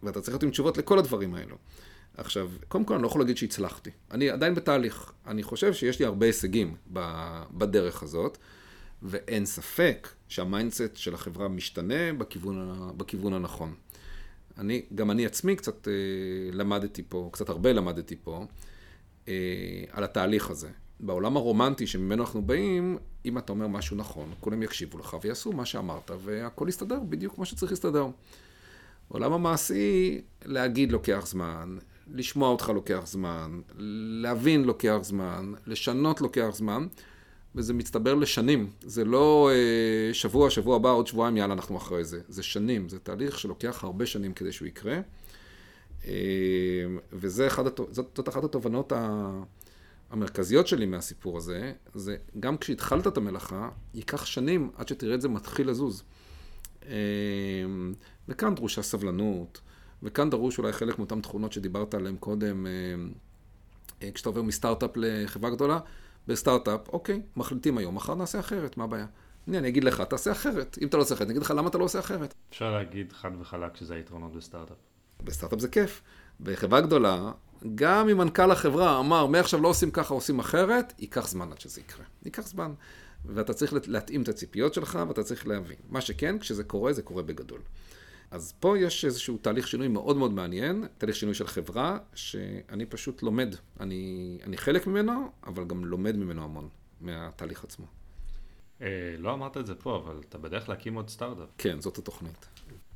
ואתה 0.03 0.21
צריך 0.21 0.33
להיות 0.33 0.43
עם 0.43 0.49
תשובות 0.49 0.77
לכל 0.77 0.99
הדברים 0.99 1.35
האלו. 1.35 1.55
עכשיו, 2.17 2.49
קודם 2.67 2.85
כל 2.85 2.93
אני 2.93 3.03
לא 3.03 3.07
יכול 3.07 3.21
להגיד 3.21 3.37
שהצלחתי. 3.37 3.89
אני 4.11 4.29
עדיין 4.29 4.55
בתהליך. 4.55 5.11
אני 5.27 5.43
חושב 5.43 5.73
שיש 5.73 5.99
לי 5.99 6.05
הרבה 6.05 6.25
הישגים 6.25 6.75
בדרך 7.51 8.03
הזאת, 8.03 8.37
ואין 9.01 9.45
ספק 9.45 10.07
שה 10.27 10.48
mindset 10.48 10.95
של 10.95 11.13
החברה 11.13 11.47
משתנה 11.47 12.13
בכיוון, 12.13 12.91
בכיוון 12.97 13.33
הנכון. 13.33 13.73
אני, 14.57 14.81
גם 14.95 15.11
אני 15.11 15.25
עצמי 15.25 15.55
קצת 15.55 15.87
אה, 15.87 15.93
למדתי 16.51 17.03
פה, 17.09 17.29
קצת 17.33 17.49
הרבה 17.49 17.73
למדתי 17.73 18.15
פה, 18.23 18.45
אה, 19.27 19.33
על 19.91 20.03
התהליך 20.03 20.49
הזה. 20.49 20.69
בעולם 21.01 21.37
הרומנטי 21.37 21.87
שממנו 21.87 22.23
אנחנו 22.23 22.41
באים, 22.41 22.97
אם 23.25 23.37
אתה 23.37 23.51
אומר 23.51 23.67
משהו 23.67 23.97
נכון, 23.97 24.29
כולם 24.39 24.63
יקשיבו 24.63 24.97
לך 24.97 25.17
ויעשו 25.21 25.51
מה 25.51 25.65
שאמרת, 25.65 26.11
והכל 26.23 26.65
יסתדר 26.69 26.99
בדיוק 27.09 27.35
כמו 27.35 27.45
שצריך 27.45 27.71
להסתדר. 27.71 28.07
בעולם 29.11 29.33
המעשי, 29.33 30.21
להגיד 30.45 30.91
לוקח 30.91 31.25
זמן, 31.27 31.77
לשמוע 32.13 32.49
אותך 32.49 32.69
לוקח 32.69 33.01
זמן, 33.05 33.61
להבין 34.21 34.63
לוקח 34.63 34.97
זמן, 35.01 35.53
לשנות 35.67 36.21
לוקח 36.21 36.49
זמן, 36.53 36.87
וזה 37.55 37.73
מצטבר 37.73 38.15
לשנים. 38.15 38.69
זה 38.81 39.05
לא 39.05 39.49
אה, 39.53 40.13
שבוע, 40.13 40.49
שבוע 40.49 40.75
הבא, 40.75 40.89
עוד 40.89 41.07
שבועיים, 41.07 41.37
יאללה, 41.37 41.53
אנחנו 41.53 41.77
אחרי 41.77 42.03
זה. 42.03 42.19
זה 42.27 42.43
שנים, 42.43 42.89
זה 42.89 42.99
תהליך 42.99 43.39
שלוקח 43.39 43.83
הרבה 43.83 44.05
שנים 44.05 44.33
כדי 44.33 44.51
שהוא 44.51 44.67
יקרה. 44.67 44.99
אה, 46.07 46.13
וזאת 47.13 48.29
אחת 48.29 48.43
התובנות 48.43 48.93
המרכזיות 50.11 50.67
שלי 50.67 50.85
מהסיפור 50.85 51.37
הזה, 51.37 51.73
זה 51.93 52.17
גם 52.39 52.57
כשהתחלת 52.57 53.07
את 53.07 53.17
המלאכה, 53.17 53.69
ייקח 53.93 54.25
שנים 54.25 54.71
עד 54.75 54.87
שתראה 54.87 55.15
את 55.15 55.21
זה 55.21 55.29
מתחיל 55.29 55.69
לזוז. 55.69 56.03
אה, 56.85 56.93
וכאן 58.27 58.55
דרושה 58.55 58.81
סבלנות, 58.81 59.61
וכאן 60.03 60.29
דרוש 60.29 60.57
אולי 60.57 60.73
חלק 60.73 60.99
מאותן 60.99 61.21
תכונות 61.21 61.53
שדיברת 61.53 61.93
עליהן 61.93 62.15
קודם, 62.19 62.67
אה, 62.67 62.71
אה, 64.03 64.11
כשאתה 64.11 64.29
עובר 64.29 64.41
מסטארט-אפ 64.41 64.91
לחברה 64.95 65.49
גדולה, 65.49 65.79
בסטארט-אפ, 66.27 66.89
אוקיי, 66.89 67.21
מחליטים 67.35 67.77
היום, 67.77 67.95
מחר 67.95 68.15
נעשה 68.15 68.39
אחרת, 68.39 68.77
מה 68.77 68.83
הבעיה? 68.83 69.05
הנה, 69.47 69.57
אני 69.57 69.67
אגיד 69.67 69.83
לך, 69.83 70.01
תעשה 70.01 70.31
אחרת. 70.31 70.77
אם 70.81 70.87
אתה 70.87 70.97
לא 70.97 71.01
עושה 71.01 71.15
אחרת, 71.15 71.27
אני 71.27 71.31
אגיד 71.31 71.41
לך 71.41 71.51
למה 71.51 71.69
אתה 71.69 71.77
לא 71.77 71.83
עושה 71.83 71.99
אחרת. 71.99 72.33
אפשר 72.49 72.71
להגיד 72.71 73.13
חד 73.13 73.31
וחלק 73.39 73.77
שזה 73.77 73.95
היתרונות 73.95 74.35
בסטארט-אפ. 74.35 74.77
בסטארט-אפ 75.23 75.59
זה 75.59 75.67
כיף. 75.67 76.01
בחברה 76.39 76.81
גדולה, 76.81 77.31
גם 77.75 78.09
אם 78.09 78.17
מנכ"ל 78.17 78.51
החברה 78.51 78.99
אמר, 78.99 79.25
מעכשיו 79.25 79.61
לא 79.61 79.67
עושים 79.67 79.91
ככה, 79.91 80.13
עושים 80.13 80.39
אחרת, 80.39 80.93
ייקח 80.99 81.27
זמן 81.27 81.51
עד 81.51 81.59
שזה 81.59 81.81
יקרה. 81.81 82.05
ייקח 82.25 82.47
זמן. 82.47 82.73
ואתה 83.25 83.53
צריך 83.53 83.73
להתאים 83.87 84.21
את 84.21 84.29
הציפיות 84.29 84.73
שלך, 84.73 84.99
ואתה 85.07 85.23
צריך 85.23 85.47
להבין. 85.47 85.77
מה 85.89 86.01
שכן, 86.01 86.39
כשזה 86.39 86.63
קורה, 86.63 86.93
זה 86.93 87.01
קורה 87.01 87.23
בגדול. 87.23 87.59
אז 88.31 88.53
פה 88.59 88.79
יש 88.79 89.05
איזשהו 89.05 89.37
תהליך 89.37 89.67
שינוי 89.67 89.87
מאוד 89.87 90.17
מאוד 90.17 90.33
מעניין, 90.33 90.87
תהליך 90.97 91.15
שינוי 91.15 91.35
של 91.35 91.47
חברה, 91.47 91.97
שאני 92.15 92.85
פשוט 92.85 93.23
לומד. 93.23 93.55
אני, 93.79 94.37
אני 94.43 94.57
חלק 94.57 94.87
ממנו, 94.87 95.31
אבל 95.47 95.63
גם 95.63 95.85
לומד 95.85 96.15
ממנו 96.15 96.43
המון, 96.43 96.69
מהתהליך 97.01 97.63
עצמו. 97.63 97.85
אה, 98.81 98.87
לא 99.17 99.33
אמרת 99.33 99.57
את 99.57 99.65
זה 99.65 99.75
פה, 99.75 99.97
אבל 99.97 100.21
אתה 100.29 100.37
בדרך 100.37 100.69
להקים 100.69 100.95
עוד 100.95 101.09
סטארט-אפ. 101.09 101.49
כן, 101.57 101.81
זאת 101.81 101.97
התוכנית. 101.97 102.47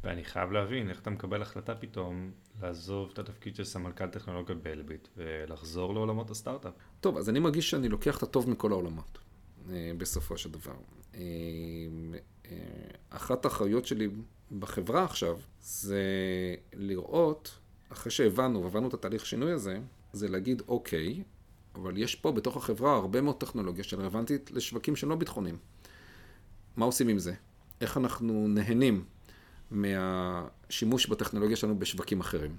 ואני 0.06 0.24
חייב 0.24 0.52
להבין 0.52 0.90
איך 0.90 1.02
אתה 1.02 1.10
מקבל 1.10 1.42
החלטה 1.42 1.76
פתאום 1.76 2.32
לעזוב 2.62 3.10
את 3.14 3.20
התפקיד 3.20 3.56
של 3.56 3.64
סמנכ"ל 3.64 4.08
טכנולוגיה 4.08 4.56
באלביט 4.56 5.08
ולחזור 5.18 5.94
לעולמות 5.94 6.30
הסטארט-אפ. 6.30 6.74
טוב, 7.02 7.18
אז 7.18 7.30
אני 7.30 7.40
מרגיש 7.40 7.70
שאני 7.70 7.90
לוקח 7.90 8.18
את 8.18 8.24
הטוב 8.24 8.50
מכל 8.50 8.72
העולמות, 8.72 9.18
אה, 9.70 9.92
בסופו 9.98 10.38
של 10.38 10.52
דבר. 10.52 10.74
אה, 11.16 11.20
אה, 12.46 12.52
אחת 13.10 13.46
האחריות 13.46 13.86
שלי 13.86 14.10
בחברה 14.60 15.04
עכשיו 15.04 15.40
זה 15.62 16.04
לראות, 16.74 17.58
אחרי 17.90 18.12
שהבנו 18.12 18.64
והבנו 18.64 18.88
את 18.88 18.94
התהליך 18.94 19.26
שינוי 19.26 19.52
הזה, 19.52 19.80
זה 20.14 20.28
להגיד, 20.28 20.62
אוקיי, 20.68 21.24
אבל 21.76 21.98
יש 21.98 22.16
פה 22.16 22.32
בתוך 22.32 22.58
החברה 22.58 22.96
הרבה 22.96 23.22
מאוד 23.22 23.38
טכנולוגיה 23.38 23.84
שרלוונטית 23.84 24.52
לשווקים 24.52 24.96
שהם 24.96 25.10
לא 25.10 25.16
ביטחוניים. 25.16 25.58
מה 26.76 26.86
עושים 26.86 27.08
עם 27.08 27.20
זה? 27.20 27.34
איך 27.82 27.98
אנחנו 27.98 28.48
נהנים 28.48 29.06
מהשימוש 29.72 31.08
בטכנולוגיה 31.08 31.56
שלנו 31.56 31.80
בשווקים 31.80 32.20
אחרים. 32.20 32.58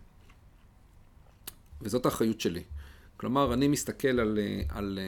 וזאת 1.83 2.05
האחריות 2.05 2.41
שלי. 2.41 2.63
כלומר, 3.17 3.55
אני 3.55 3.69
מסתכל 3.69 4.21
על, 4.21 4.39
על, 4.69 4.99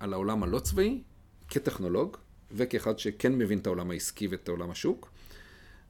על 0.00 0.12
העולם 0.12 0.42
הלא 0.42 0.58
צבאי 0.58 1.02
כטכנולוג, 1.48 2.16
וכאחד 2.52 2.98
שכן 2.98 3.38
מבין 3.38 3.58
את 3.58 3.66
העולם 3.66 3.90
העסקי 3.90 4.26
ואת 4.26 4.48
העולם 4.48 4.70
השוק, 4.70 5.10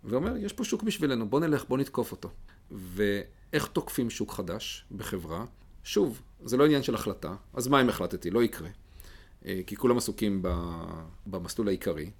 ואומר, 0.04 0.36
יש 0.36 0.52
פה 0.52 0.64
שוק 0.64 0.82
בשבילנו, 0.82 1.28
בוא 1.28 1.40
נלך, 1.40 1.64
בוא 1.68 1.78
נתקוף 1.78 2.12
אותו. 2.12 2.30
ואיך 2.70 3.66
תוקפים 3.66 4.10
שוק 4.10 4.32
חדש 4.32 4.84
בחברה? 4.96 5.44
שוב, 5.84 6.22
זה 6.44 6.56
לא 6.56 6.64
עניין 6.64 6.82
של 6.82 6.94
החלטה, 6.94 7.34
אז 7.54 7.68
מה 7.68 7.80
אם 7.80 7.88
החלטתי? 7.88 8.30
לא 8.30 8.42
יקרה. 8.42 8.68
אה, 9.46 9.60
כי 9.66 9.76
כולם 9.76 9.96
עסוקים 9.96 10.42
במסלול 11.26 11.68
העיקרי. 11.68 12.10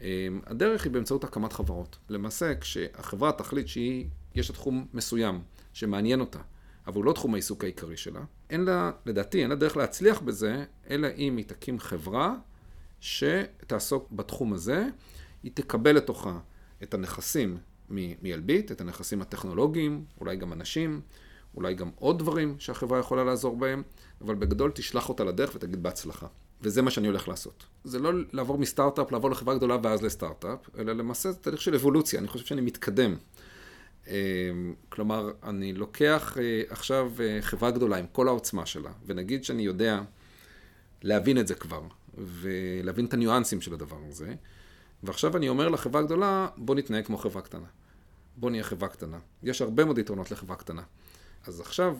אמ, 0.00 0.40
הדרך 0.46 0.84
היא 0.84 0.92
באמצעות 0.92 1.24
הקמת 1.24 1.52
חברות. 1.52 1.98
למעשה, 2.08 2.54
כשהחברה 2.54 3.32
תחליט 3.32 3.68
שהיא, 3.68 4.06
יש 4.34 4.50
לה 4.50 4.54
תחום 4.54 4.86
מסוים 4.94 5.42
שמעניין 5.72 6.20
אותה, 6.20 6.38
אבל 6.86 6.96
הוא 6.96 7.04
לא 7.04 7.12
תחום 7.12 7.34
העיסוק 7.34 7.64
העיקרי 7.64 7.96
שלה, 7.96 8.20
אין 8.50 8.64
לה, 8.64 8.90
לדעתי, 9.06 9.42
אין 9.42 9.50
לה 9.50 9.56
דרך 9.56 9.76
להצליח 9.76 10.20
בזה, 10.20 10.64
אלא 10.90 11.08
אם 11.16 11.36
היא 11.36 11.44
תקים 11.44 11.78
חברה 11.78 12.34
שתעסוק 13.00 14.08
בתחום 14.12 14.52
הזה, 14.52 14.86
היא 15.42 15.52
תקבל 15.54 15.96
לתוכה 15.96 16.38
את 16.82 16.94
הנכסים 16.94 17.58
מאלביט, 18.22 18.72
את 18.72 18.80
הנכסים 18.80 19.22
הטכנולוגיים, 19.22 20.04
אולי 20.20 20.36
גם 20.36 20.52
אנשים, 20.52 21.00
אולי 21.54 21.74
גם 21.74 21.90
עוד 21.94 22.18
דברים 22.18 22.56
שהחברה 22.58 22.98
יכולה 22.98 23.24
לעזור 23.24 23.56
בהם, 23.56 23.82
אבל 24.20 24.34
בגדול 24.34 24.70
תשלח 24.74 25.08
אותה 25.08 25.24
לדרך 25.24 25.54
ותגיד 25.54 25.82
בהצלחה. 25.82 26.26
וזה 26.62 26.82
מה 26.82 26.90
שאני 26.90 27.06
הולך 27.06 27.28
לעשות. 27.28 27.64
זה 27.84 27.98
לא 27.98 28.10
לעבור 28.32 28.58
מסטארט-אפ, 28.58 29.12
לעבור 29.12 29.30
לחברה 29.30 29.54
גדולה 29.54 29.76
ואז 29.82 30.02
לסטארט-אפ, 30.02 30.58
אלא 30.78 30.92
למעשה 30.92 31.32
זה 31.32 31.38
תהליך 31.38 31.62
של 31.62 31.74
אבולוציה, 31.74 32.18
אני 32.18 32.28
חושב 32.28 32.44
שאני 32.46 32.60
מתקדם. 32.60 33.16
אמ, 34.06 34.12
כלומר, 34.88 35.30
אני 35.42 35.72
לוקח 35.72 36.36
אה, 36.40 36.62
עכשיו 36.68 37.12
אה, 37.20 37.38
חברה 37.40 37.70
גדולה 37.70 37.96
עם 37.96 38.06
כל 38.12 38.28
העוצמה 38.28 38.66
שלה, 38.66 38.90
ונגיד 39.06 39.44
שאני 39.44 39.62
יודע 39.62 40.00
להבין 41.02 41.38
את 41.38 41.46
זה 41.46 41.54
כבר, 41.54 41.82
ולהבין 42.18 43.04
את 43.04 43.14
הניואנסים 43.14 43.60
של 43.60 43.74
הדבר 43.74 43.98
הזה, 44.08 44.34
ועכשיו 45.02 45.36
אני 45.36 45.48
אומר 45.48 45.68
לחברה 45.68 46.02
גדולה, 46.02 46.48
בוא 46.56 46.74
נתנהג 46.74 47.06
כמו 47.06 47.18
חברה 47.18 47.42
קטנה. 47.42 47.66
בוא 48.36 48.50
נהיה 48.50 48.62
חברה 48.62 48.88
קטנה. 48.88 49.18
יש 49.42 49.62
הרבה 49.62 49.84
מאוד 49.84 49.98
יתרונות 49.98 50.30
לחברה 50.30 50.56
קטנה. 50.56 50.82
אז 51.46 51.60
עכשיו, 51.60 51.98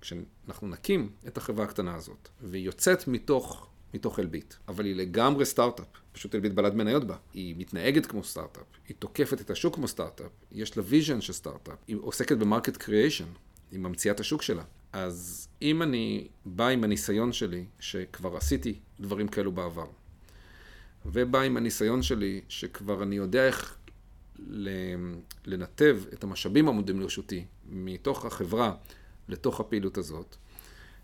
כשאנחנו 0.00 0.68
נקים 0.68 1.10
את 1.26 1.36
החברה 1.36 1.64
הקטנה 1.64 1.94
הזאת, 1.94 2.28
והיא 2.40 2.66
יוצאת 2.66 3.08
מתוך 3.08 3.68
מתוך 3.94 4.20
אלביט, 4.20 4.54
אבל 4.68 4.84
היא 4.84 4.94
לגמרי 4.94 5.46
סטארט-אפ, 5.46 5.86
פשוט 6.12 6.34
אלביט 6.34 6.52
בלד 6.52 6.74
מניות 6.74 7.04
בה. 7.04 7.16
היא 7.34 7.54
מתנהגת 7.58 8.06
כמו 8.06 8.24
סטארט-אפ, 8.24 8.62
היא 8.88 8.96
תוקפת 8.98 9.40
את 9.40 9.50
השוק 9.50 9.74
כמו 9.74 9.88
סטארט-אפ, 9.88 10.30
יש 10.52 10.76
לה 10.76 10.82
vision 10.86 11.20
של 11.20 11.32
סטארט-אפ, 11.32 11.78
היא 11.86 11.96
עוסקת 12.00 12.36
ב 12.36 12.42
market 12.42 12.76
creation, 12.76 13.28
היא 13.72 13.80
ממציאה 13.80 14.14
את 14.14 14.20
השוק 14.20 14.42
שלה. 14.42 14.62
אז 14.92 15.48
אם 15.62 15.82
אני 15.82 16.28
בא 16.44 16.68
עם 16.68 16.84
הניסיון 16.84 17.32
שלי, 17.32 17.64
שכבר 17.78 18.36
עשיתי 18.36 18.78
דברים 19.00 19.28
כאלו 19.28 19.52
בעבר, 19.52 19.86
ובא 21.06 21.40
עם 21.40 21.56
הניסיון 21.56 22.02
שלי, 22.02 22.40
שכבר 22.48 23.02
אני 23.02 23.16
יודע 23.16 23.46
איך 23.46 23.76
לנתב 25.46 25.98
את 26.12 26.24
המשאבים 26.24 26.68
העמודים 26.68 27.00
לרשותי 27.00 27.44
מתוך 27.68 28.24
החברה 28.24 28.74
לתוך 29.28 29.60
הפעילות 29.60 29.98
הזאת, 29.98 30.36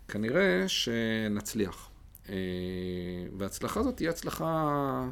כנראה 0.07 0.63
שנצליח. 0.67 1.86
אה, 2.29 2.35
וההצלחה 3.37 3.79
הזאת 3.79 3.95
תהיה 3.95 4.09
הצלחה 4.09 5.09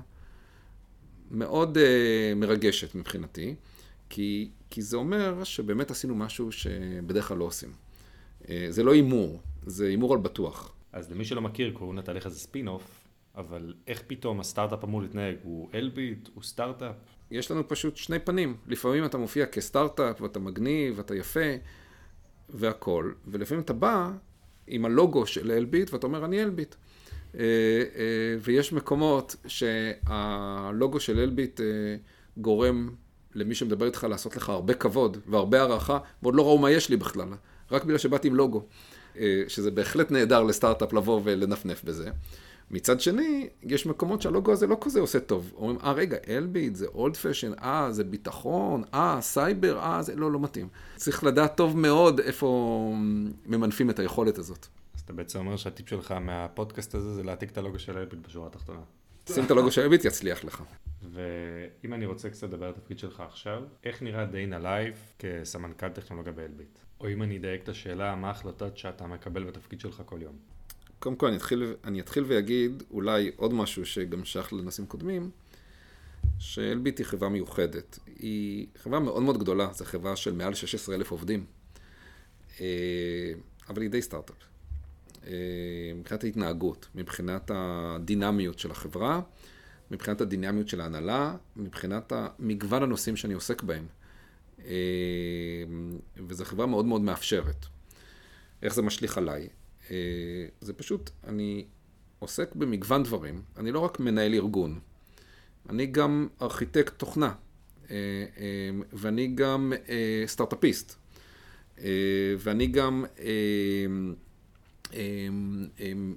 מאוד 1.31 1.77
אה, 1.77 2.33
מרגשת 2.35 2.95
מבחינתי, 2.95 3.55
כי, 4.09 4.49
כי 4.69 4.81
זה 4.81 4.97
אומר 4.97 5.43
שבאמת 5.43 5.91
עשינו 5.91 6.15
משהו 6.15 6.51
שבדרך 6.51 7.27
כלל 7.27 7.37
לא 7.37 7.45
עושים. 7.45 7.69
אה, 8.49 8.67
זה 8.69 8.83
לא 8.83 8.93
הימור, 8.93 9.41
זה 9.65 9.87
הימור 9.87 10.13
על 10.13 10.19
בטוח. 10.19 10.73
אז 10.93 11.11
למי 11.11 11.25
שלא 11.25 11.41
מכיר, 11.41 11.73
קוראים 11.73 11.97
לתהליך 11.97 12.25
הזה 12.25 12.39
ספין-אוף, 12.39 13.05
אבל 13.35 13.73
איך 13.87 14.03
פתאום 14.07 14.39
הסטארט-אפ 14.39 14.83
אמור 14.83 15.01
להתנהג? 15.01 15.35
הוא 15.43 15.69
אלביט? 15.73 16.29
הוא 16.33 16.43
סטארט-אפ? 16.43 16.95
יש 17.31 17.51
לנו 17.51 17.67
פשוט 17.67 17.97
שני 17.97 18.19
פנים. 18.19 18.57
לפעמים 18.67 19.05
אתה 19.05 19.17
מופיע 19.17 19.45
כסטארט-אפ, 19.45 20.21
ואתה 20.21 20.39
מגניב, 20.39 20.93
ואתה 20.97 21.15
יפה, 21.15 21.55
והכול, 22.49 23.15
ולפעמים 23.27 23.63
אתה 23.63 23.73
בא 23.73 24.11
עם 24.67 24.85
הלוגו 24.85 25.25
של 25.25 25.51
אלביט, 25.51 25.93
ואתה 25.93 26.07
אומר, 26.07 26.25
אני 26.25 26.43
אלביט. 26.43 26.75
אה, 27.39 27.43
אה, 27.95 28.37
ויש 28.41 28.73
מקומות 28.73 29.35
שהלוגו 29.47 30.99
של 30.99 31.19
אלביט 31.19 31.61
אה, 31.61 31.65
גורם 32.37 32.89
למי 33.35 33.55
שמדבר 33.55 33.85
איתך 33.85 34.07
לעשות 34.09 34.35
לך 34.35 34.49
הרבה 34.49 34.73
כבוד 34.73 35.17
והרבה 35.27 35.59
הערכה, 35.59 35.97
ועוד 36.23 36.35
לא 36.35 36.41
ראו 36.41 36.57
מה 36.57 36.71
יש 36.71 36.89
לי 36.89 36.97
בכלל, 36.97 37.27
רק 37.71 37.83
בגלל 37.83 37.97
שבאתי 37.97 38.27
עם 38.27 38.35
לוגו. 38.35 38.65
שזה 39.47 39.71
בהחלט 39.71 40.11
נהדר 40.11 40.43
לסטארט-אפ 40.43 40.93
לבוא 40.93 41.21
ולנפנף 41.23 41.83
בזה. 41.83 42.09
מצד 42.71 43.01
שני, 43.01 43.49
יש 43.63 43.85
מקומות 43.85 44.21
שהלוגו 44.21 44.51
הזה 44.51 44.67
לא 44.67 44.77
כזה 44.81 44.99
עושה 44.99 45.19
טוב. 45.19 45.53
אומרים, 45.55 45.77
אה, 45.83 45.91
רגע, 45.91 46.17
אלביט 46.29 46.75
זה 46.75 46.85
old 46.87 47.17
fashion, 47.17 47.51
אה, 47.63 47.87
זה 47.91 48.03
ביטחון, 48.03 48.83
אה, 48.93 49.17
סייבר, 49.21 49.79
אה, 49.79 50.01
זה 50.01 50.15
לא, 50.15 50.31
לא 50.31 50.39
מתאים. 50.39 50.67
צריך 50.95 51.23
לדעת 51.23 51.57
טוב 51.57 51.77
מאוד 51.77 52.19
איפה 52.19 52.93
ממנפים 53.45 53.89
את 53.89 53.99
היכולת 53.99 54.37
הזאת. 54.37 54.67
אז 54.95 55.01
אתה 55.01 55.13
בעצם 55.13 55.39
אומר 55.39 55.57
שהטיפ 55.57 55.89
שלך 55.89 56.11
מהפודקאסט 56.11 56.95
הזה 56.95 57.15
זה 57.15 57.23
להעתיק 57.23 57.51
את 57.51 57.57
הלוגו 57.57 57.79
של 57.79 57.97
אלביט 57.97 58.19
בשורה 58.27 58.47
התחתונה. 58.47 58.81
שים 59.29 59.45
את 59.45 59.51
הלוגו 59.51 59.71
של 59.71 59.81
אלביט, 59.81 60.05
יצליח 60.05 60.43
לך. 60.43 60.63
ואם 61.11 61.93
אני 61.93 62.05
רוצה 62.05 62.29
קצת 62.29 62.43
לדבר 62.43 62.65
על 62.65 62.71
התפקיד 62.71 62.99
שלך 62.99 63.19
עכשיו, 63.19 63.63
איך 63.83 64.01
נראה 64.01 64.25
day 64.25 64.46
in 64.46 64.59
a 64.59 64.66
life 64.66 64.93
כסמנכ"ל 65.19 65.89
טכנולוגיה 65.89 66.33
באלביט? 66.33 66.79
או 66.99 67.09
אם 67.09 67.23
אני 67.23 67.37
אדייק 67.37 67.63
את 67.63 67.69
השאלה, 67.69 68.15
מה 68.15 68.27
ההחלטות 68.27 68.77
שאתה 68.77 69.07
מקבל 69.07 69.43
בתפקיד 69.43 69.79
שלך 69.79 70.01
כל 70.05 70.19
יום? 70.21 70.35
קודם 70.99 71.15
כל 71.15 71.27
אני 71.27 71.37
אתחיל, 71.37 71.75
אני 71.83 71.99
אתחיל 71.99 72.23
ואגיד 72.27 72.83
אולי 72.91 73.31
עוד 73.35 73.53
משהו 73.53 73.85
שגם 73.85 74.25
שייך 74.25 74.53
לנושאים 74.53 74.87
קודמים, 74.87 75.31
שאלביט 76.39 76.99
היא 76.99 77.05
חברה 77.05 77.29
מיוחדת. 77.29 77.99
היא 78.19 78.67
חברה 78.77 78.99
מאוד 78.99 79.23
מאוד 79.23 79.37
גדולה, 79.39 79.73
זו 79.73 79.85
חברה 79.85 80.15
של 80.15 80.33
מעל 80.33 80.53
16 80.53 80.95
אלף 80.95 81.11
עובדים, 81.11 81.45
אה, 82.61 82.65
אבל 83.69 83.81
היא 83.81 83.89
די 83.89 84.01
סטארט-אפ. 84.01 84.54
אה, 85.27 85.31
מבחינת 85.95 86.23
ההתנהגות, 86.23 86.87
מבחינת 86.95 87.51
הדינמיות 87.53 88.59
של 88.59 88.71
החברה, 88.71 89.21
מבחינת 89.91 90.21
הדינמיות 90.21 90.67
של 90.67 90.81
ההנהלה, 90.81 91.35
מבחינת 91.55 92.13
מגוון 92.39 92.83
הנושאים 92.83 93.15
שאני 93.15 93.33
עוסק 93.33 93.63
בהם. 93.63 93.85
אה, 94.65 94.73
וזו 96.27 96.45
חברה 96.45 96.65
מאוד 96.65 96.85
מאוד 96.85 97.01
מאפשרת. 97.01 97.65
איך 98.61 98.73
זה 98.73 98.81
משליך 98.81 99.17
עליי? 99.17 99.47
אה, 99.91 99.95
זה 100.61 100.73
פשוט, 100.73 101.09
אני 101.23 101.65
עוסק 102.19 102.55
במגוון 102.55 103.03
דברים. 103.03 103.41
אני 103.57 103.71
לא 103.71 103.79
רק 103.79 103.99
מנהל 103.99 104.33
ארגון, 104.33 104.79
אני 105.69 105.85
גם 105.85 106.27
ארכיטקט 106.41 106.93
תוכנה, 106.97 107.33
ואני 108.93 109.27
גם 109.27 109.73
סטארט-אפיסט, 110.25 110.95
ואני 112.37 112.67
גם 112.67 113.05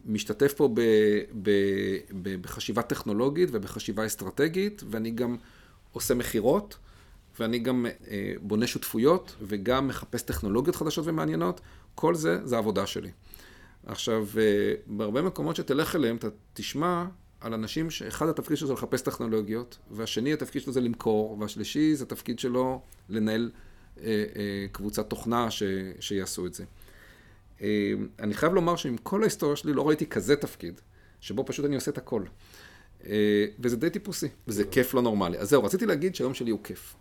משתתף 0.06 0.52
פה 0.52 0.74
בחשיבה 2.40 2.82
טכנולוגית 2.82 3.48
ובחשיבה 3.52 4.06
אסטרטגית, 4.06 4.82
ואני 4.90 5.10
גם 5.10 5.36
עושה 5.92 6.14
מכירות. 6.14 6.76
ואני 7.40 7.58
גם 7.58 7.86
אה, 8.10 8.32
בונה 8.40 8.66
שותפויות 8.66 9.36
וגם 9.42 9.88
מחפש 9.88 10.22
טכנולוגיות 10.22 10.76
חדשות 10.76 11.06
ומעניינות, 11.06 11.60
כל 11.94 12.14
זה, 12.14 12.46
זה 12.46 12.56
העבודה 12.56 12.86
שלי. 12.86 13.10
עכשיו, 13.86 14.26
אה, 14.38 14.74
בהרבה 14.86 15.22
מקומות 15.22 15.56
שתלך 15.56 15.96
אליהם, 15.96 16.16
אתה 16.16 16.28
תשמע 16.54 17.04
על 17.40 17.54
אנשים 17.54 17.90
שאחד 17.90 18.28
התפקיד 18.28 18.56
שלו 18.56 18.68
זה 18.68 18.74
לחפש 18.74 19.02
טכנולוגיות, 19.02 19.78
והשני 19.90 20.32
התפקיד 20.32 20.62
שלו 20.62 20.72
זה 20.72 20.80
למכור, 20.80 21.36
והשלישי 21.40 21.94
זה 21.94 22.04
התפקיד 22.04 22.38
שלו 22.38 22.80
לנהל 23.08 23.50
אה, 24.00 24.12
קבוצת 24.72 25.10
תוכנה 25.10 25.50
ש, 25.50 25.62
שיעשו 26.00 26.46
את 26.46 26.54
זה. 26.54 26.64
אה, 27.62 27.92
אני 28.18 28.34
חייב 28.34 28.54
לומר 28.54 28.76
שעם 28.76 28.96
כל 28.96 29.22
ההיסטוריה 29.22 29.56
שלי 29.56 29.72
לא 29.72 29.88
ראיתי 29.88 30.06
כזה 30.06 30.36
תפקיד, 30.36 30.80
שבו 31.20 31.44
פשוט 31.44 31.64
אני 31.64 31.74
עושה 31.74 31.90
את 31.90 31.98
הכל. 31.98 32.22
אה, 33.06 33.46
וזה 33.58 33.76
די 33.76 33.90
טיפוסי, 33.90 34.28
וזה 34.48 34.64
כיף 34.64 34.94
לא 34.94 35.02
נורמלי. 35.02 35.38
אז 35.38 35.50
זהו, 35.50 35.64
רציתי 35.64 35.86
להגיד 35.86 36.14
שהיום 36.14 36.34
שלי 36.34 36.50
הוא 36.50 36.60
כיף. 36.64 36.94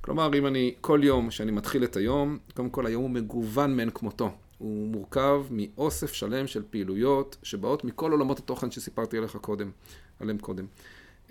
כלומר, 0.00 0.30
אם 0.38 0.46
אני, 0.46 0.74
כל 0.80 1.00
יום 1.02 1.30
שאני 1.30 1.52
מתחיל 1.52 1.84
את 1.84 1.96
היום, 1.96 2.38
קודם 2.54 2.70
כל 2.70 2.86
היום 2.86 3.02
הוא 3.02 3.10
מגוון 3.10 3.76
מאין 3.76 3.90
כמותו. 3.90 4.30
הוא 4.58 4.88
מורכב 4.88 5.44
מאוסף 5.50 6.12
שלם 6.12 6.46
של 6.46 6.62
פעילויות 6.70 7.36
שבאות 7.42 7.84
מכל 7.84 8.12
עולמות 8.12 8.38
התוכן 8.38 8.70
שסיפרתי 8.70 9.18
עליך 9.18 9.36
קודם, 9.36 9.70
עליהם 10.20 10.38
קודם. 10.38 10.66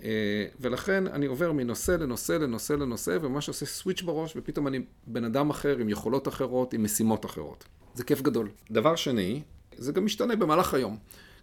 אה, 0.04 0.46
ולכן 0.60 1.06
אני 1.06 1.26
עובר 1.26 1.52
מנושא 1.52 1.92
לנושא 1.92 2.32
לנושא 2.32 2.72
לנושא, 2.72 3.18
וממש 3.20 3.48
עושה 3.48 3.66
סוויץ' 3.66 4.02
בראש, 4.02 4.36
ופתאום 4.36 4.66
אני 4.68 4.80
בן 5.06 5.24
אדם 5.24 5.50
אחר 5.50 5.78
עם 5.78 5.88
יכולות 5.88 6.28
אחרות, 6.28 6.74
עם 6.74 6.84
משימות 6.84 7.24
אחרות. 7.24 7.64
זה 7.94 8.04
כיף 8.04 8.22
גדול. 8.22 8.48
דבר 8.70 8.96
שני, 8.96 9.42
זה 9.76 9.92
גם 9.92 10.04
משתנה 10.04 10.36
במהלך 10.36 10.74
היום. 10.74 10.96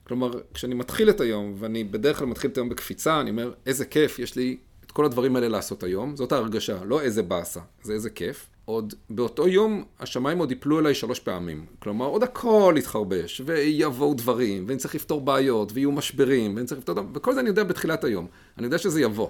כלומר, 0.03 0.31
כשאני 0.53 0.75
מתחיל 0.75 1.09
את 1.09 1.21
היום, 1.21 1.53
ואני 1.59 1.83
בדרך 1.83 2.19
כלל 2.19 2.27
מתחיל 2.27 2.51
את 2.51 2.57
היום 2.57 2.69
בקפיצה, 2.69 3.21
אני 3.21 3.29
אומר, 3.29 3.53
איזה 3.65 3.85
כיף, 3.85 4.19
יש 4.19 4.35
לי 4.35 4.57
את 4.85 4.91
כל 4.91 5.05
הדברים 5.05 5.35
האלה 5.35 5.47
לעשות 5.47 5.83
היום, 5.83 6.15
זאת 6.15 6.31
ההרגשה, 6.31 6.83
לא 6.83 7.01
איזה 7.01 7.23
באסה, 7.23 7.59
זה 7.83 7.93
איזה 7.93 8.09
כיף. 8.09 8.47
עוד 8.65 8.93
באותו 9.09 9.47
יום 9.47 9.83
השמיים 9.99 10.37
עוד 10.37 10.51
יפלו 10.51 10.79
אליי 10.79 10.95
שלוש 10.95 11.19
פעמים. 11.19 11.65
כלומר, 11.79 12.05
עוד 12.05 12.23
הכל 12.23 12.75
יתחרבש, 12.77 13.41
ויבואו 13.45 14.13
דברים, 14.13 14.65
ואני 14.67 14.77
צריך 14.77 14.95
לפתור 14.95 15.21
בעיות, 15.21 15.71
ויהיו 15.73 15.91
משברים, 15.91 16.55
ואני 16.55 16.67
צריך 16.67 16.79
לפתור... 16.79 16.95
וכל 17.13 17.33
זה 17.33 17.39
אני 17.39 17.49
יודע 17.49 17.63
בתחילת 17.63 18.03
היום. 18.03 18.27
אני 18.57 18.65
יודע 18.65 18.77
שזה 18.77 19.01
יבוא. 19.01 19.29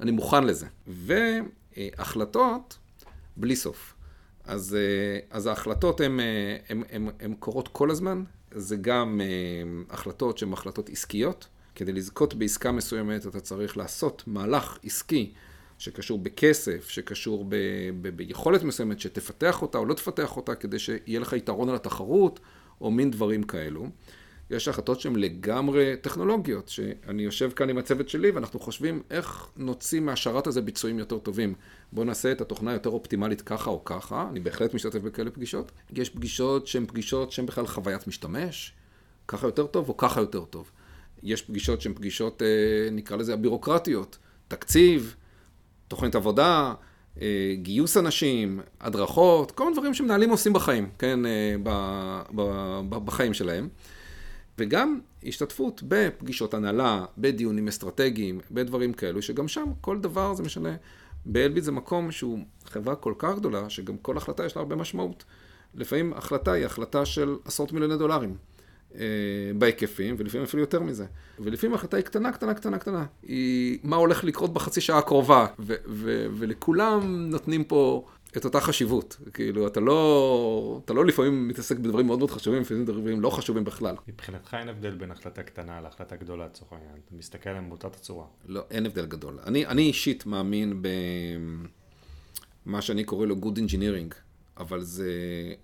אני 0.00 0.10
מוכן 0.10 0.44
לזה. 0.44 0.66
והחלטות, 0.86 2.78
בלי 3.36 3.56
סוף. 3.56 3.95
אז, 4.46 4.76
אז 5.30 5.46
ההחלטות 5.46 6.00
הן 7.20 7.34
קורות 7.38 7.68
כל 7.68 7.90
הזמן. 7.90 8.22
זה 8.50 8.76
גם 8.76 9.20
החלטות 9.90 10.38
שהן 10.38 10.52
החלטות 10.52 10.90
עסקיות. 10.90 11.48
כדי 11.74 11.92
לזכות 11.92 12.34
בעסקה 12.34 12.72
מסוימת 12.72 13.26
אתה 13.26 13.40
צריך 13.40 13.76
לעשות 13.76 14.22
מהלך 14.26 14.78
עסקי 14.84 15.32
שקשור 15.78 16.18
בכסף, 16.18 16.88
שקשור 16.88 17.44
ב- 17.48 17.56
ב- 18.02 18.08
ביכולת 18.08 18.62
מסוימת 18.62 19.00
שתפתח 19.00 19.62
אותה 19.62 19.78
או 19.78 19.84
לא 19.84 19.94
תפתח 19.94 20.36
אותה 20.36 20.54
כדי 20.54 20.78
שיהיה 20.78 21.20
לך 21.20 21.32
יתרון 21.32 21.68
על 21.68 21.74
התחרות 21.74 22.40
או 22.80 22.90
מין 22.90 23.10
דברים 23.10 23.42
כאלו. 23.42 23.86
יש 24.50 24.68
החלטות 24.68 25.00
שהן 25.00 25.16
לגמרי 25.16 25.94
טכנולוגיות, 26.00 26.68
שאני 26.68 27.22
יושב 27.22 27.50
כאן 27.50 27.70
עם 27.70 27.78
הצוות 27.78 28.08
שלי 28.08 28.30
ואנחנו 28.30 28.60
חושבים 28.60 29.02
איך 29.10 29.48
נוציא 29.56 30.00
מהשרת 30.00 30.46
הזה 30.46 30.62
ביצועים 30.62 30.98
יותר 30.98 31.18
טובים. 31.18 31.54
בואו 31.92 32.06
נעשה 32.06 32.32
את 32.32 32.40
התוכנה 32.40 32.72
יותר 32.72 32.90
אופטימלית 32.90 33.42
ככה 33.42 33.70
או 33.70 33.84
ככה, 33.84 34.26
אני 34.30 34.40
בהחלט 34.40 34.74
משתתף 34.74 34.98
בכאלה 34.98 35.30
פגישות. 35.30 35.72
יש 35.92 36.10
פגישות 36.10 36.66
שהן 36.66 36.86
פגישות 36.86 37.32
שהן 37.32 37.46
בכלל 37.46 37.66
חוויית 37.66 38.06
משתמש, 38.06 38.72
ככה 39.28 39.46
יותר 39.46 39.66
טוב 39.66 39.88
או 39.88 39.96
ככה 39.96 40.20
יותר 40.20 40.44
טוב. 40.44 40.70
יש 41.22 41.42
פגישות 41.42 41.80
שהן 41.80 41.94
פגישות, 41.94 42.42
אה, 42.42 42.88
נקרא 42.92 43.16
לזה 43.16 43.34
הבירוקרטיות, 43.34 44.18
תקציב, 44.48 45.14
תוכנית 45.88 46.14
עבודה, 46.14 46.74
אה, 47.20 47.54
גיוס 47.62 47.96
אנשים, 47.96 48.60
הדרכות, 48.80 49.50
כל 49.50 49.64
מיני 49.64 49.76
דברים 49.76 49.94
שמנהלים 49.94 50.30
עושים 50.30 50.52
בחיים, 50.52 50.88
כן, 50.98 51.20
אה, 51.26 51.54
בחיים 52.88 53.34
שלהם. 53.34 53.68
וגם 54.58 55.00
השתתפות 55.24 55.82
בפגישות 55.88 56.54
הנהלה, 56.54 57.04
בדיונים 57.18 57.68
אסטרטגיים, 57.68 58.40
בדברים 58.50 58.92
כאלו, 58.92 59.22
שגם 59.22 59.48
שם 59.48 59.72
כל 59.80 59.98
דבר 59.98 60.34
זה 60.34 60.42
משנה. 60.42 60.76
באלביט 61.26 61.64
זה 61.64 61.72
מקום 61.72 62.12
שהוא 62.12 62.38
חברה 62.64 62.94
כל 62.94 63.14
כך 63.18 63.36
גדולה, 63.36 63.70
שגם 63.70 63.96
כל 63.96 64.16
החלטה 64.16 64.44
יש 64.44 64.56
לה 64.56 64.62
הרבה 64.62 64.76
משמעות. 64.76 65.24
לפעמים 65.74 66.12
החלטה 66.12 66.52
היא 66.52 66.66
החלטה 66.66 67.06
של 67.06 67.36
עשרות 67.44 67.72
מיליוני 67.72 67.96
דולרים. 67.96 68.36
אה, 68.94 69.00
בהיקפים, 69.58 70.14
ולפעמים 70.18 70.44
אפילו 70.44 70.62
יותר 70.62 70.80
מזה. 70.80 71.06
ולפעמים 71.40 71.72
ההחלטה 71.74 71.96
היא 71.96 72.04
קטנה, 72.04 72.32
קטנה, 72.32 72.54
קטנה, 72.54 72.78
קטנה. 72.78 73.04
היא 73.22 73.78
מה 73.82 73.96
הולך 73.96 74.24
לקרות 74.24 74.52
בחצי 74.52 74.80
שעה 74.80 74.98
הקרובה, 74.98 75.46
ו- 75.58 75.74
ו- 75.86 76.26
ולכולם 76.38 77.26
נותנים 77.30 77.64
פה 77.64 78.06
את 78.36 78.44
אותה 78.44 78.60
חשיבות. 78.60 79.16
כאילו, 79.34 79.66
אתה 79.66 79.80
לא, 79.80 80.80
אתה 80.84 80.94
לא 80.94 81.04
לפעמים 81.04 81.48
מתעסק 81.48 81.78
בדברים 81.78 82.06
מאוד 82.06 82.18
מאוד 82.18 82.30
חשובים, 82.30 82.60
לפעמים 82.60 82.84
דברים 82.84 83.20
לא 83.20 83.30
חשובים 83.30 83.64
בכלל. 83.64 83.96
מבחינתך 84.08 84.54
אין 84.54 84.68
הבדל 84.68 84.94
בין 84.94 85.10
החלטה 85.10 85.42
קטנה 85.42 85.80
להחלטה 85.80 86.16
גדולה 86.16 86.46
לצורך 86.46 86.72
העניין. 86.72 86.92
אתה 87.04 87.14
מסתכל 87.14 87.50
עליהם 87.50 87.68
באותה 87.68 87.86
הצורה. 87.86 88.26
לא, 88.46 88.64
אין 88.70 88.86
הבדל 88.86 89.06
גדול. 89.06 89.38
אני, 89.46 89.66
אני 89.66 89.82
אישית 89.82 90.26
מאמין 90.26 90.82
במה 92.66 92.82
שאני 92.82 93.04
קורא 93.04 93.26
לו 93.26 93.34
Good 93.34 93.56
Engineering. 93.58 94.14
אבל 94.58 94.82
זה, 94.82 95.10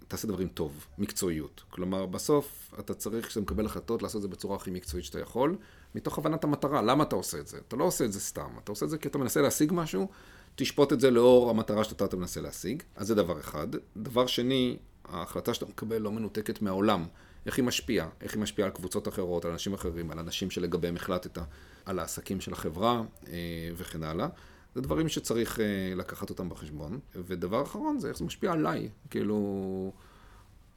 תעשה 0.09 0.29
דברים 0.29 0.49
טוב, 0.49 0.87
מקצועיות. 0.99 1.63
כלומר, 1.71 2.07
בסוף 2.07 2.75
אתה 2.79 2.95
צריך, 2.95 3.27
כשאתה 3.27 3.41
מקבל 3.41 3.67
החלטות, 3.67 4.03
לעשות 4.03 4.17
את 4.17 4.23
זה 4.23 4.29
בצורה 4.29 4.57
הכי 4.57 4.71
מקצועית 4.71 5.05
שאתה 5.05 5.21
יכול, 5.21 5.57
מתוך 5.95 6.19
הבנת 6.19 6.45
המטרה. 6.45 6.83
למה 6.83 7.05
אתה 7.05 7.17
עושה 7.17 7.39
את 7.39 7.47
זה? 7.47 7.59
אתה 7.69 7.77
לא 7.77 7.85
עושה 7.85 8.05
את 8.05 8.13
זה 8.13 8.21
סתם, 8.21 8.49
אתה 8.65 8.73
עושה 8.73 8.85
את 8.85 8.91
זה 8.91 8.99
כי 8.99 9.09
אתה 9.09 9.19
מנסה 9.19 9.41
להשיג 9.41 9.73
משהו, 9.75 10.09
תשפוט 10.55 10.93
את 10.93 11.01
זה 11.01 11.11
לאור 11.11 11.51
המטרה 11.51 11.85
שאתה 11.85 12.05
אתה 12.05 12.17
מנסה 12.17 12.41
להשיג. 12.41 12.83
אז 12.97 13.07
זה 13.07 13.15
דבר 13.15 13.41
אחד. 13.41 13.67
דבר 13.97 14.27
שני, 14.27 14.77
ההחלטה 15.05 15.55
שאתה 15.55 15.67
מקבל 15.67 15.99
לא 15.99 16.13
מנותקת 16.13 16.63
מהעולם. 16.63 17.07
איך 17.47 17.57
היא 17.57 17.65
משפיעה? 17.65 18.09
איך 18.21 18.35
היא 18.35 18.43
משפיעה 18.43 18.69
על 18.69 18.75
קבוצות 18.75 19.09
אחרות, 19.09 19.45
על 19.45 19.51
אנשים 19.51 19.75
אחרים, 19.75 20.11
על 20.11 20.19
אנשים 20.19 20.51
שלגביהם 20.51 20.97
החלטת, 20.97 21.39
על 21.85 21.99
העסקים 21.99 22.41
של 22.41 22.53
החברה 22.53 23.03
אה, 23.29 23.33
וכן 23.77 24.03
הלאה. 24.03 24.29
זה 24.75 24.81
דברים 24.81 25.09
שצריך 25.09 25.57
uh, 25.57 25.61
לקחת 25.97 26.31
אותם 26.31 26.49
בחשבון. 26.49 26.99
ודבר 27.15 27.63
אחרון 27.63 27.99
זה 27.99 28.09
איך 28.09 28.19
זה 28.19 28.25
משפיע 28.25 28.53
עליי. 28.53 28.89
כאילו, 29.11 29.93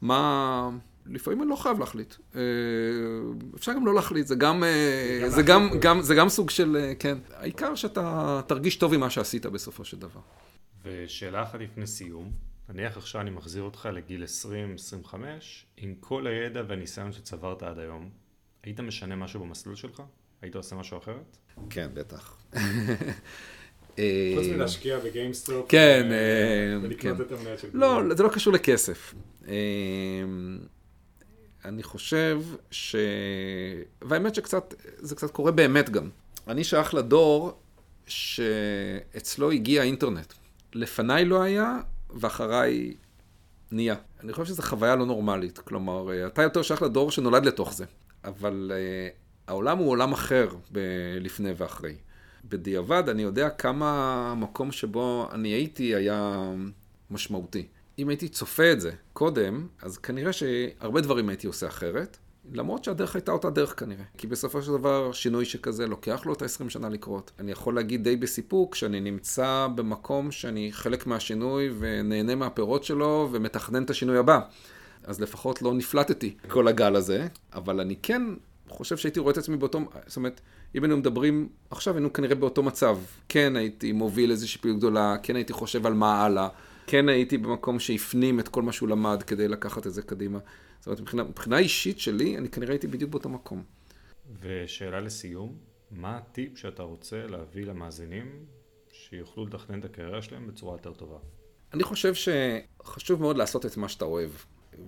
מה... 0.02 0.70
לפעמים 1.06 1.42
אני 1.42 1.50
לא 1.50 1.56
חייב 1.56 1.80
להחליט. 1.80 2.14
Uh, 2.14 2.36
אפשר 3.56 3.74
גם 3.74 3.86
לא 3.86 3.96
להחליט, 3.96 4.28
זה 4.28 4.36
גם, 4.36 4.64
uh, 4.64 5.30
זה 5.30 5.42
גם, 5.42 5.70
גם, 5.80 6.02
זה 6.02 6.16
גם 6.16 6.30
סוג 6.30 6.50
של, 6.50 6.94
כן. 7.00 7.18
העיקר 7.34 7.76
שאתה 7.76 8.42
תרגיש 8.48 8.76
טוב 8.76 8.94
עם 8.94 9.00
מה 9.00 9.10
שעשית 9.10 9.46
בסופו 9.46 9.86
של 9.86 10.00
דבר. 10.00 10.20
ושאלה 10.84 11.44
אחת 11.44 11.60
לפני 11.60 11.88
סיום, 11.88 12.32
נניח 12.70 12.98
עכשיו 12.98 13.22
אני 13.22 13.30
מחזיר 13.30 13.64
אותך 13.64 13.90
לגיל 13.94 14.24
20-25, 15.06 15.16
עם 15.78 15.96
כל 16.00 16.28
הידע 16.28 16.64
והניסיון 16.68 17.12
שצברת 17.12 17.64
עד 17.64 17.80
היום, 17.80 18.10
היית 18.64 18.80
משנה 18.80 19.16
משהו 19.16 19.40
במסלול 19.40 19.76
שלך? 19.76 20.02
היית 20.42 20.56
עושה 20.56 20.76
משהו 20.76 20.98
אחרת? 20.98 21.38
כן, 21.70 21.90
בטח. 21.94 22.38
חוץ 24.36 24.46
מלהשקיע 24.56 25.00
ב 25.00 25.06
GameStop. 25.06 25.66
כן, 25.70 26.10
אה, 26.12 26.78
ולקנות 26.82 27.18
כן. 27.18 27.24
את 27.24 27.32
המניות 27.32 27.60
של 27.60 27.68
לא. 27.74 28.16
זה 28.16 28.24
לא 28.24 28.30
קשור 28.30 28.54
לכסף. 28.54 29.14
אני 31.66 31.84
חושב 31.84 32.42
ש... 32.72 32.96
והאמת 34.02 34.36
שקצת, 34.36 34.74
זה 34.98 35.16
קצת 35.16 35.32
קורה 35.32 35.52
באמת 35.52 35.90
גם. 35.90 36.10
אני 36.48 36.64
שייך 36.64 36.94
לדור 36.94 37.54
שאצלו 38.08 39.52
הגיע 39.52 39.82
האינטרנט. 39.82 40.34
לפניי 40.74 41.26
לא 41.26 41.42
היה, 41.42 41.78
ואחריי 42.10 42.94
נהיה. 43.72 43.96
אני 44.24 44.34
חושב 44.34 44.54
שזו 44.54 44.64
חוויה 44.64 44.96
לא 44.96 45.06
נורמלית. 45.06 45.58
כלומר, 45.58 46.12
אה, 46.12 46.28
אתה 46.28 46.42
יותר 46.42 46.62
שייך 46.62 46.82
לדור 46.82 47.12
שנולד 47.12 47.46
לתוך 47.46 47.74
זה. 47.74 47.86
אבל 48.24 48.72
אה, 48.76 49.10
העולם 49.48 49.78
הוא 49.78 49.90
עולם 49.90 50.14
אחר 50.14 50.50
ב- 50.72 51.18
לפני 51.20 51.52
ואחרי. 51.58 51.96
בדיעבד, 52.46 53.10
אני 53.10 53.22
יודע 53.22 53.50
כמה 53.50 53.92
המקום 54.32 54.72
שבו 54.72 55.30
אני 55.32 55.50
הייתי 55.50 55.96
היה 55.96 56.50
משמעותי. 57.12 57.68
אם 58.00 58.10
הייתי 58.10 58.28
צופה 58.28 58.72
את 58.72 58.82
זה 58.82 58.92
קודם, 59.14 59.68
אז 59.82 59.98
כנראה 59.98 60.34
שהרבה 60.34 61.02
דברים 61.02 61.30
הייתי 61.30 61.48
עושה 61.48 61.68
אחרת, 61.68 62.18
למרות 62.54 62.84
שהדרך 62.84 63.16
הייתה 63.16 63.32
אותה 63.32 63.50
דרך 63.50 63.80
כנראה. 63.80 64.04
כי 64.18 64.28
בסופו 64.28 64.62
של 64.62 64.72
דבר, 64.72 65.12
שינוי 65.12 65.46
שכזה 65.46 65.88
לוקח 65.88 66.26
לו 66.26 66.34
את 66.34 66.42
ה-20 66.42 66.70
שנה 66.70 66.90
לקרות. 66.90 67.32
אני 67.40 67.52
יכול 67.52 67.76
להגיד 67.76 68.04
די 68.04 68.16
בסיפוק 68.16 68.76
שאני 68.76 69.00
נמצא 69.00 69.68
במקום 69.76 70.32
שאני 70.32 70.72
חלק 70.72 71.08
מהשינוי 71.08 71.70
ונהנה 71.80 72.36
מהפירות 72.36 72.84
שלו 72.84 73.30
ומתכנן 73.32 73.84
את 73.84 73.90
השינוי 73.90 74.18
הבא. 74.18 74.40
אז 75.04 75.22
לפחות 75.22 75.62
לא 75.62 75.74
נפלטתי 75.74 76.38
כל 76.48 76.68
הגל 76.68 76.96
הזה, 76.96 77.28
אבל 77.54 77.80
אני 77.80 77.96
כן 78.02 78.22
חושב 78.70 78.98
שהייתי 78.98 79.20
רואה 79.20 79.32
את 79.32 79.38
עצמי 79.38 79.58
באותו, 79.58 79.80
זאת 80.08 80.18
אומרת, 80.18 80.42
אם 80.76 80.84
היינו 80.84 80.98
מדברים, 80.98 81.50
עכשיו 81.70 81.94
היינו 81.94 82.14
כנראה 82.14 82.36
באותו 82.36 82.64
מצב. 82.64 82.98
כן 83.30 83.56
הייתי 83.56 83.92
מוביל 83.92 84.32
איזושהי 84.32 84.62
פעילות 84.62 84.80
גדולה, 84.80 85.16
כן 85.24 85.36
הייתי 85.36 85.54
חושב 85.54 85.86
על 85.86 85.94
מה 85.94 86.24
הלאה, 86.24 86.48
כן 86.88 87.10
הייתי 87.10 87.38
במקום 87.38 87.80
שהפנים 87.80 88.40
את 88.40 88.48
כל 88.48 88.62
מה 88.62 88.72
שהוא 88.72 88.90
למד 88.90 89.24
כדי 89.24 89.48
לקחת 89.48 89.88
את 89.88 89.94
זה 89.94 90.02
קדימה. 90.02 90.40
זאת 90.80 90.88
אומרת, 90.88 91.00
מבחינה, 91.00 91.24
מבחינה 91.24 91.58
אישית 91.58 92.00
שלי, 92.00 92.38
אני 92.38 92.50
כנראה 92.50 92.74
הייתי 92.74 92.88
בדיוק 92.88 93.12
באותו 93.12 93.30
מקום. 93.30 93.64
ושאלה 94.42 95.00
לסיום, 95.00 95.58
מה 95.92 96.18
הטיפ 96.18 96.58
שאתה 96.58 96.84
רוצה 96.84 97.28
להביא 97.28 97.66
למאזינים 97.66 98.46
שיוכלו 98.92 99.46
לתכנן 99.46 99.80
את 99.80 99.86
הקריירה 99.86 100.22
שלהם 100.22 100.48
בצורה 100.48 100.74
יותר 100.74 100.94
טובה? 100.94 101.18
אני 101.74 101.84
חושב 101.84 102.14
שחשוב 102.14 103.22
מאוד 103.22 103.38
לעשות 103.38 103.66
את 103.66 103.78
מה 103.78 103.90
שאתה 103.90 104.06
אוהב. 104.06 104.30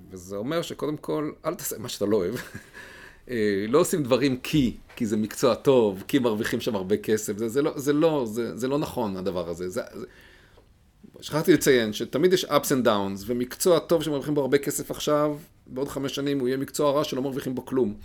וזה 0.10 0.36
אומר 0.36 0.62
שקודם 0.62 0.98
כל, 0.98 1.32
אל 1.46 1.56
תעשה 1.56 1.78
מה 1.78 1.90
שאתה 1.90 2.06
לא 2.06 2.18
אוהב. 2.18 2.36
אה, 3.30 3.66
לא 3.70 3.80
עושים 3.80 4.04
דברים 4.04 4.40
כי, 4.40 4.78
כי 4.96 5.06
זה 5.06 5.18
מקצוע 5.18 5.56
טוב, 5.56 6.04
כי 6.08 6.20
מרוויחים 6.20 6.62
שם 6.62 6.76
הרבה 6.76 6.98
כסף. 6.98 7.38
זה, 7.38 7.50
זה, 7.50 7.62
לא, 7.62 7.80
זה, 7.80 7.94
לא, 7.94 8.26
זה, 8.26 8.58
זה 8.58 8.68
לא 8.68 8.80
נכון 8.80 9.18
הדבר 9.18 9.50
הזה. 9.50 9.70
זה, 9.70 9.82
זה... 9.94 10.06
שכחתי 11.22 11.54
לציין 11.54 11.94
שתמיד 11.94 12.34
יש 12.34 12.46
ups 12.46 12.68
and 12.68 12.86
downs, 12.86 13.24
ומקצוע 13.26 13.80
טוב 13.80 14.04
שמרוויחים 14.04 14.36
בו 14.36 14.42
הרבה 14.42 14.58
כסף 14.58 14.92
עכשיו, 14.92 15.38
בעוד 15.68 15.88
חמש 15.88 16.16
שנים 16.16 16.40
הוא 16.40 16.48
יהיה 16.48 16.58
מקצוע 16.58 16.92
רע 16.92 17.04
שלא 17.04 17.22
מרוויחים 17.22 17.56
בו 17.56 17.66
כלום. 17.66 17.96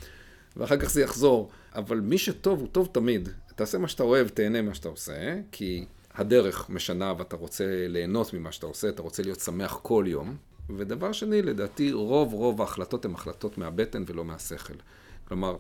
ואחר 0.57 0.77
כך 0.77 0.91
זה 0.91 1.03
יחזור. 1.03 1.51
אבל 1.75 2.01
מי 2.01 2.19
שטוב, 2.19 2.61
הוא 2.61 2.69
טוב 2.69 2.89
תמיד. 2.93 3.29
תעשה 3.55 3.79
מה 3.79 3.89
שאתה 3.89 4.03
אוהב, 4.03 4.29
תהנה 4.29 4.63
מה 4.63 4.75
שאתה 4.75 4.89
עושה, 4.89 5.37
כי 5.53 5.85
הדרך 6.15 6.71
משנה 6.71 7.15
ואתה 7.19 7.37
רוצה 7.37 7.65
ליהנות 7.89 8.35
ממה 8.35 8.53
שאתה 8.53 8.67
עושה, 8.67 8.89
אתה 8.89 9.03
רוצה 9.03 9.23
להיות 9.23 9.41
שמח 9.41 9.79
כל 9.83 10.05
יום. 10.09 10.37
ודבר 10.77 11.13
שני, 11.13 11.43
לדעתי, 11.43 11.93
רוב 11.93 12.33
רוב 12.33 12.61
ההחלטות 12.61 13.05
הן 13.05 13.15
החלטות 13.15 13.59
מהבטן 13.59 14.05
ולא 14.07 14.25
מהשכל. 14.25 14.75
כלומר, 15.29 15.57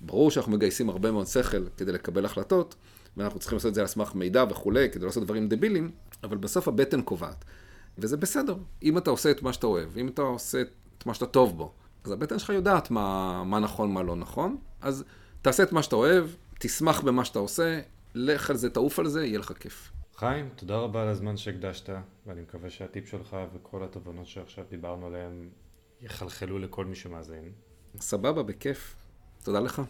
ברור 0.00 0.30
שאנחנו 0.30 0.52
מגייסים 0.52 0.88
הרבה 0.88 1.10
מאוד 1.10 1.26
שכל 1.26 1.68
כדי 1.76 1.92
לקבל 1.92 2.24
החלטות, 2.24 2.74
ואנחנו 3.16 3.38
צריכים 3.38 3.56
לעשות 3.56 3.68
את 3.68 3.74
זה 3.74 3.80
על 3.80 3.86
סמך 3.86 4.14
מידע 4.14 4.44
וכולי, 4.50 4.90
כדי 4.90 5.04
לעשות 5.04 5.24
דברים 5.24 5.48
דבילים, 5.48 5.90
אבל 6.22 6.36
בסוף 6.36 6.68
הבטן 6.68 7.02
קובעת. 7.02 7.44
וזה 7.98 8.16
בסדר. 8.16 8.56
אם 8.82 8.98
אתה 8.98 9.10
עושה 9.10 9.30
את 9.30 9.42
מה 9.42 9.52
שאתה 9.52 9.66
אוהב, 9.66 9.98
אם 9.98 10.08
אתה 10.08 10.22
עושה 10.22 10.62
את 10.98 11.06
מה 11.06 11.14
שאתה 11.14 11.26
טוב 11.26 11.56
בו, 11.56 11.72
אז 12.04 12.10
הבטן 12.12 12.38
שלך 12.38 12.50
יודעת 12.50 12.90
מה, 12.90 13.44
מה 13.44 13.58
נכון, 13.58 13.92
מה 13.92 14.02
לא 14.02 14.16
נכון, 14.16 14.56
אז 14.80 15.04
תעשה 15.42 15.62
את 15.62 15.72
מה 15.72 15.82
שאתה 15.82 15.96
אוהב, 15.96 16.26
תשמח 16.58 17.00
במה 17.00 17.24
שאתה 17.24 17.38
עושה, 17.38 17.80
לך 18.14 18.50
על 18.50 18.56
זה, 18.56 18.70
תעוף 18.70 18.98
על 18.98 19.08
זה, 19.08 19.26
יהיה 19.26 19.38
לך 19.38 19.52
כיף. 19.60 19.92
חיים, 20.16 20.48
תודה 20.56 20.76
רבה 20.76 21.02
על 21.02 21.08
הזמן 21.08 21.36
שהקדשת, 21.36 21.90
ואני 22.26 22.40
מקווה 22.40 22.70
שהטיפ 22.70 23.08
שלך 23.08 23.36
וכל 23.54 23.84
התובנות 23.84 24.26
שעכשיו 24.26 24.64
דיברנו 24.70 25.06
עליהן 25.06 25.48
יחלחלו 26.00 26.58
לכל 26.58 26.84
מי 26.84 26.94
שמאזין. 26.94 27.52
סבבה, 28.00 28.42
בכיף. 28.42 28.96
תודה 29.44 29.60
לך. 29.60 29.82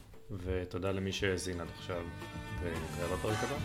ותודה 0.45 0.93
למי 0.93 1.12
שהאזין 1.12 1.61
עד 1.61 1.69
עכשיו, 1.79 2.03
ונתראה 2.62 3.16
בפרק 3.16 3.38
הבא. 3.43 3.57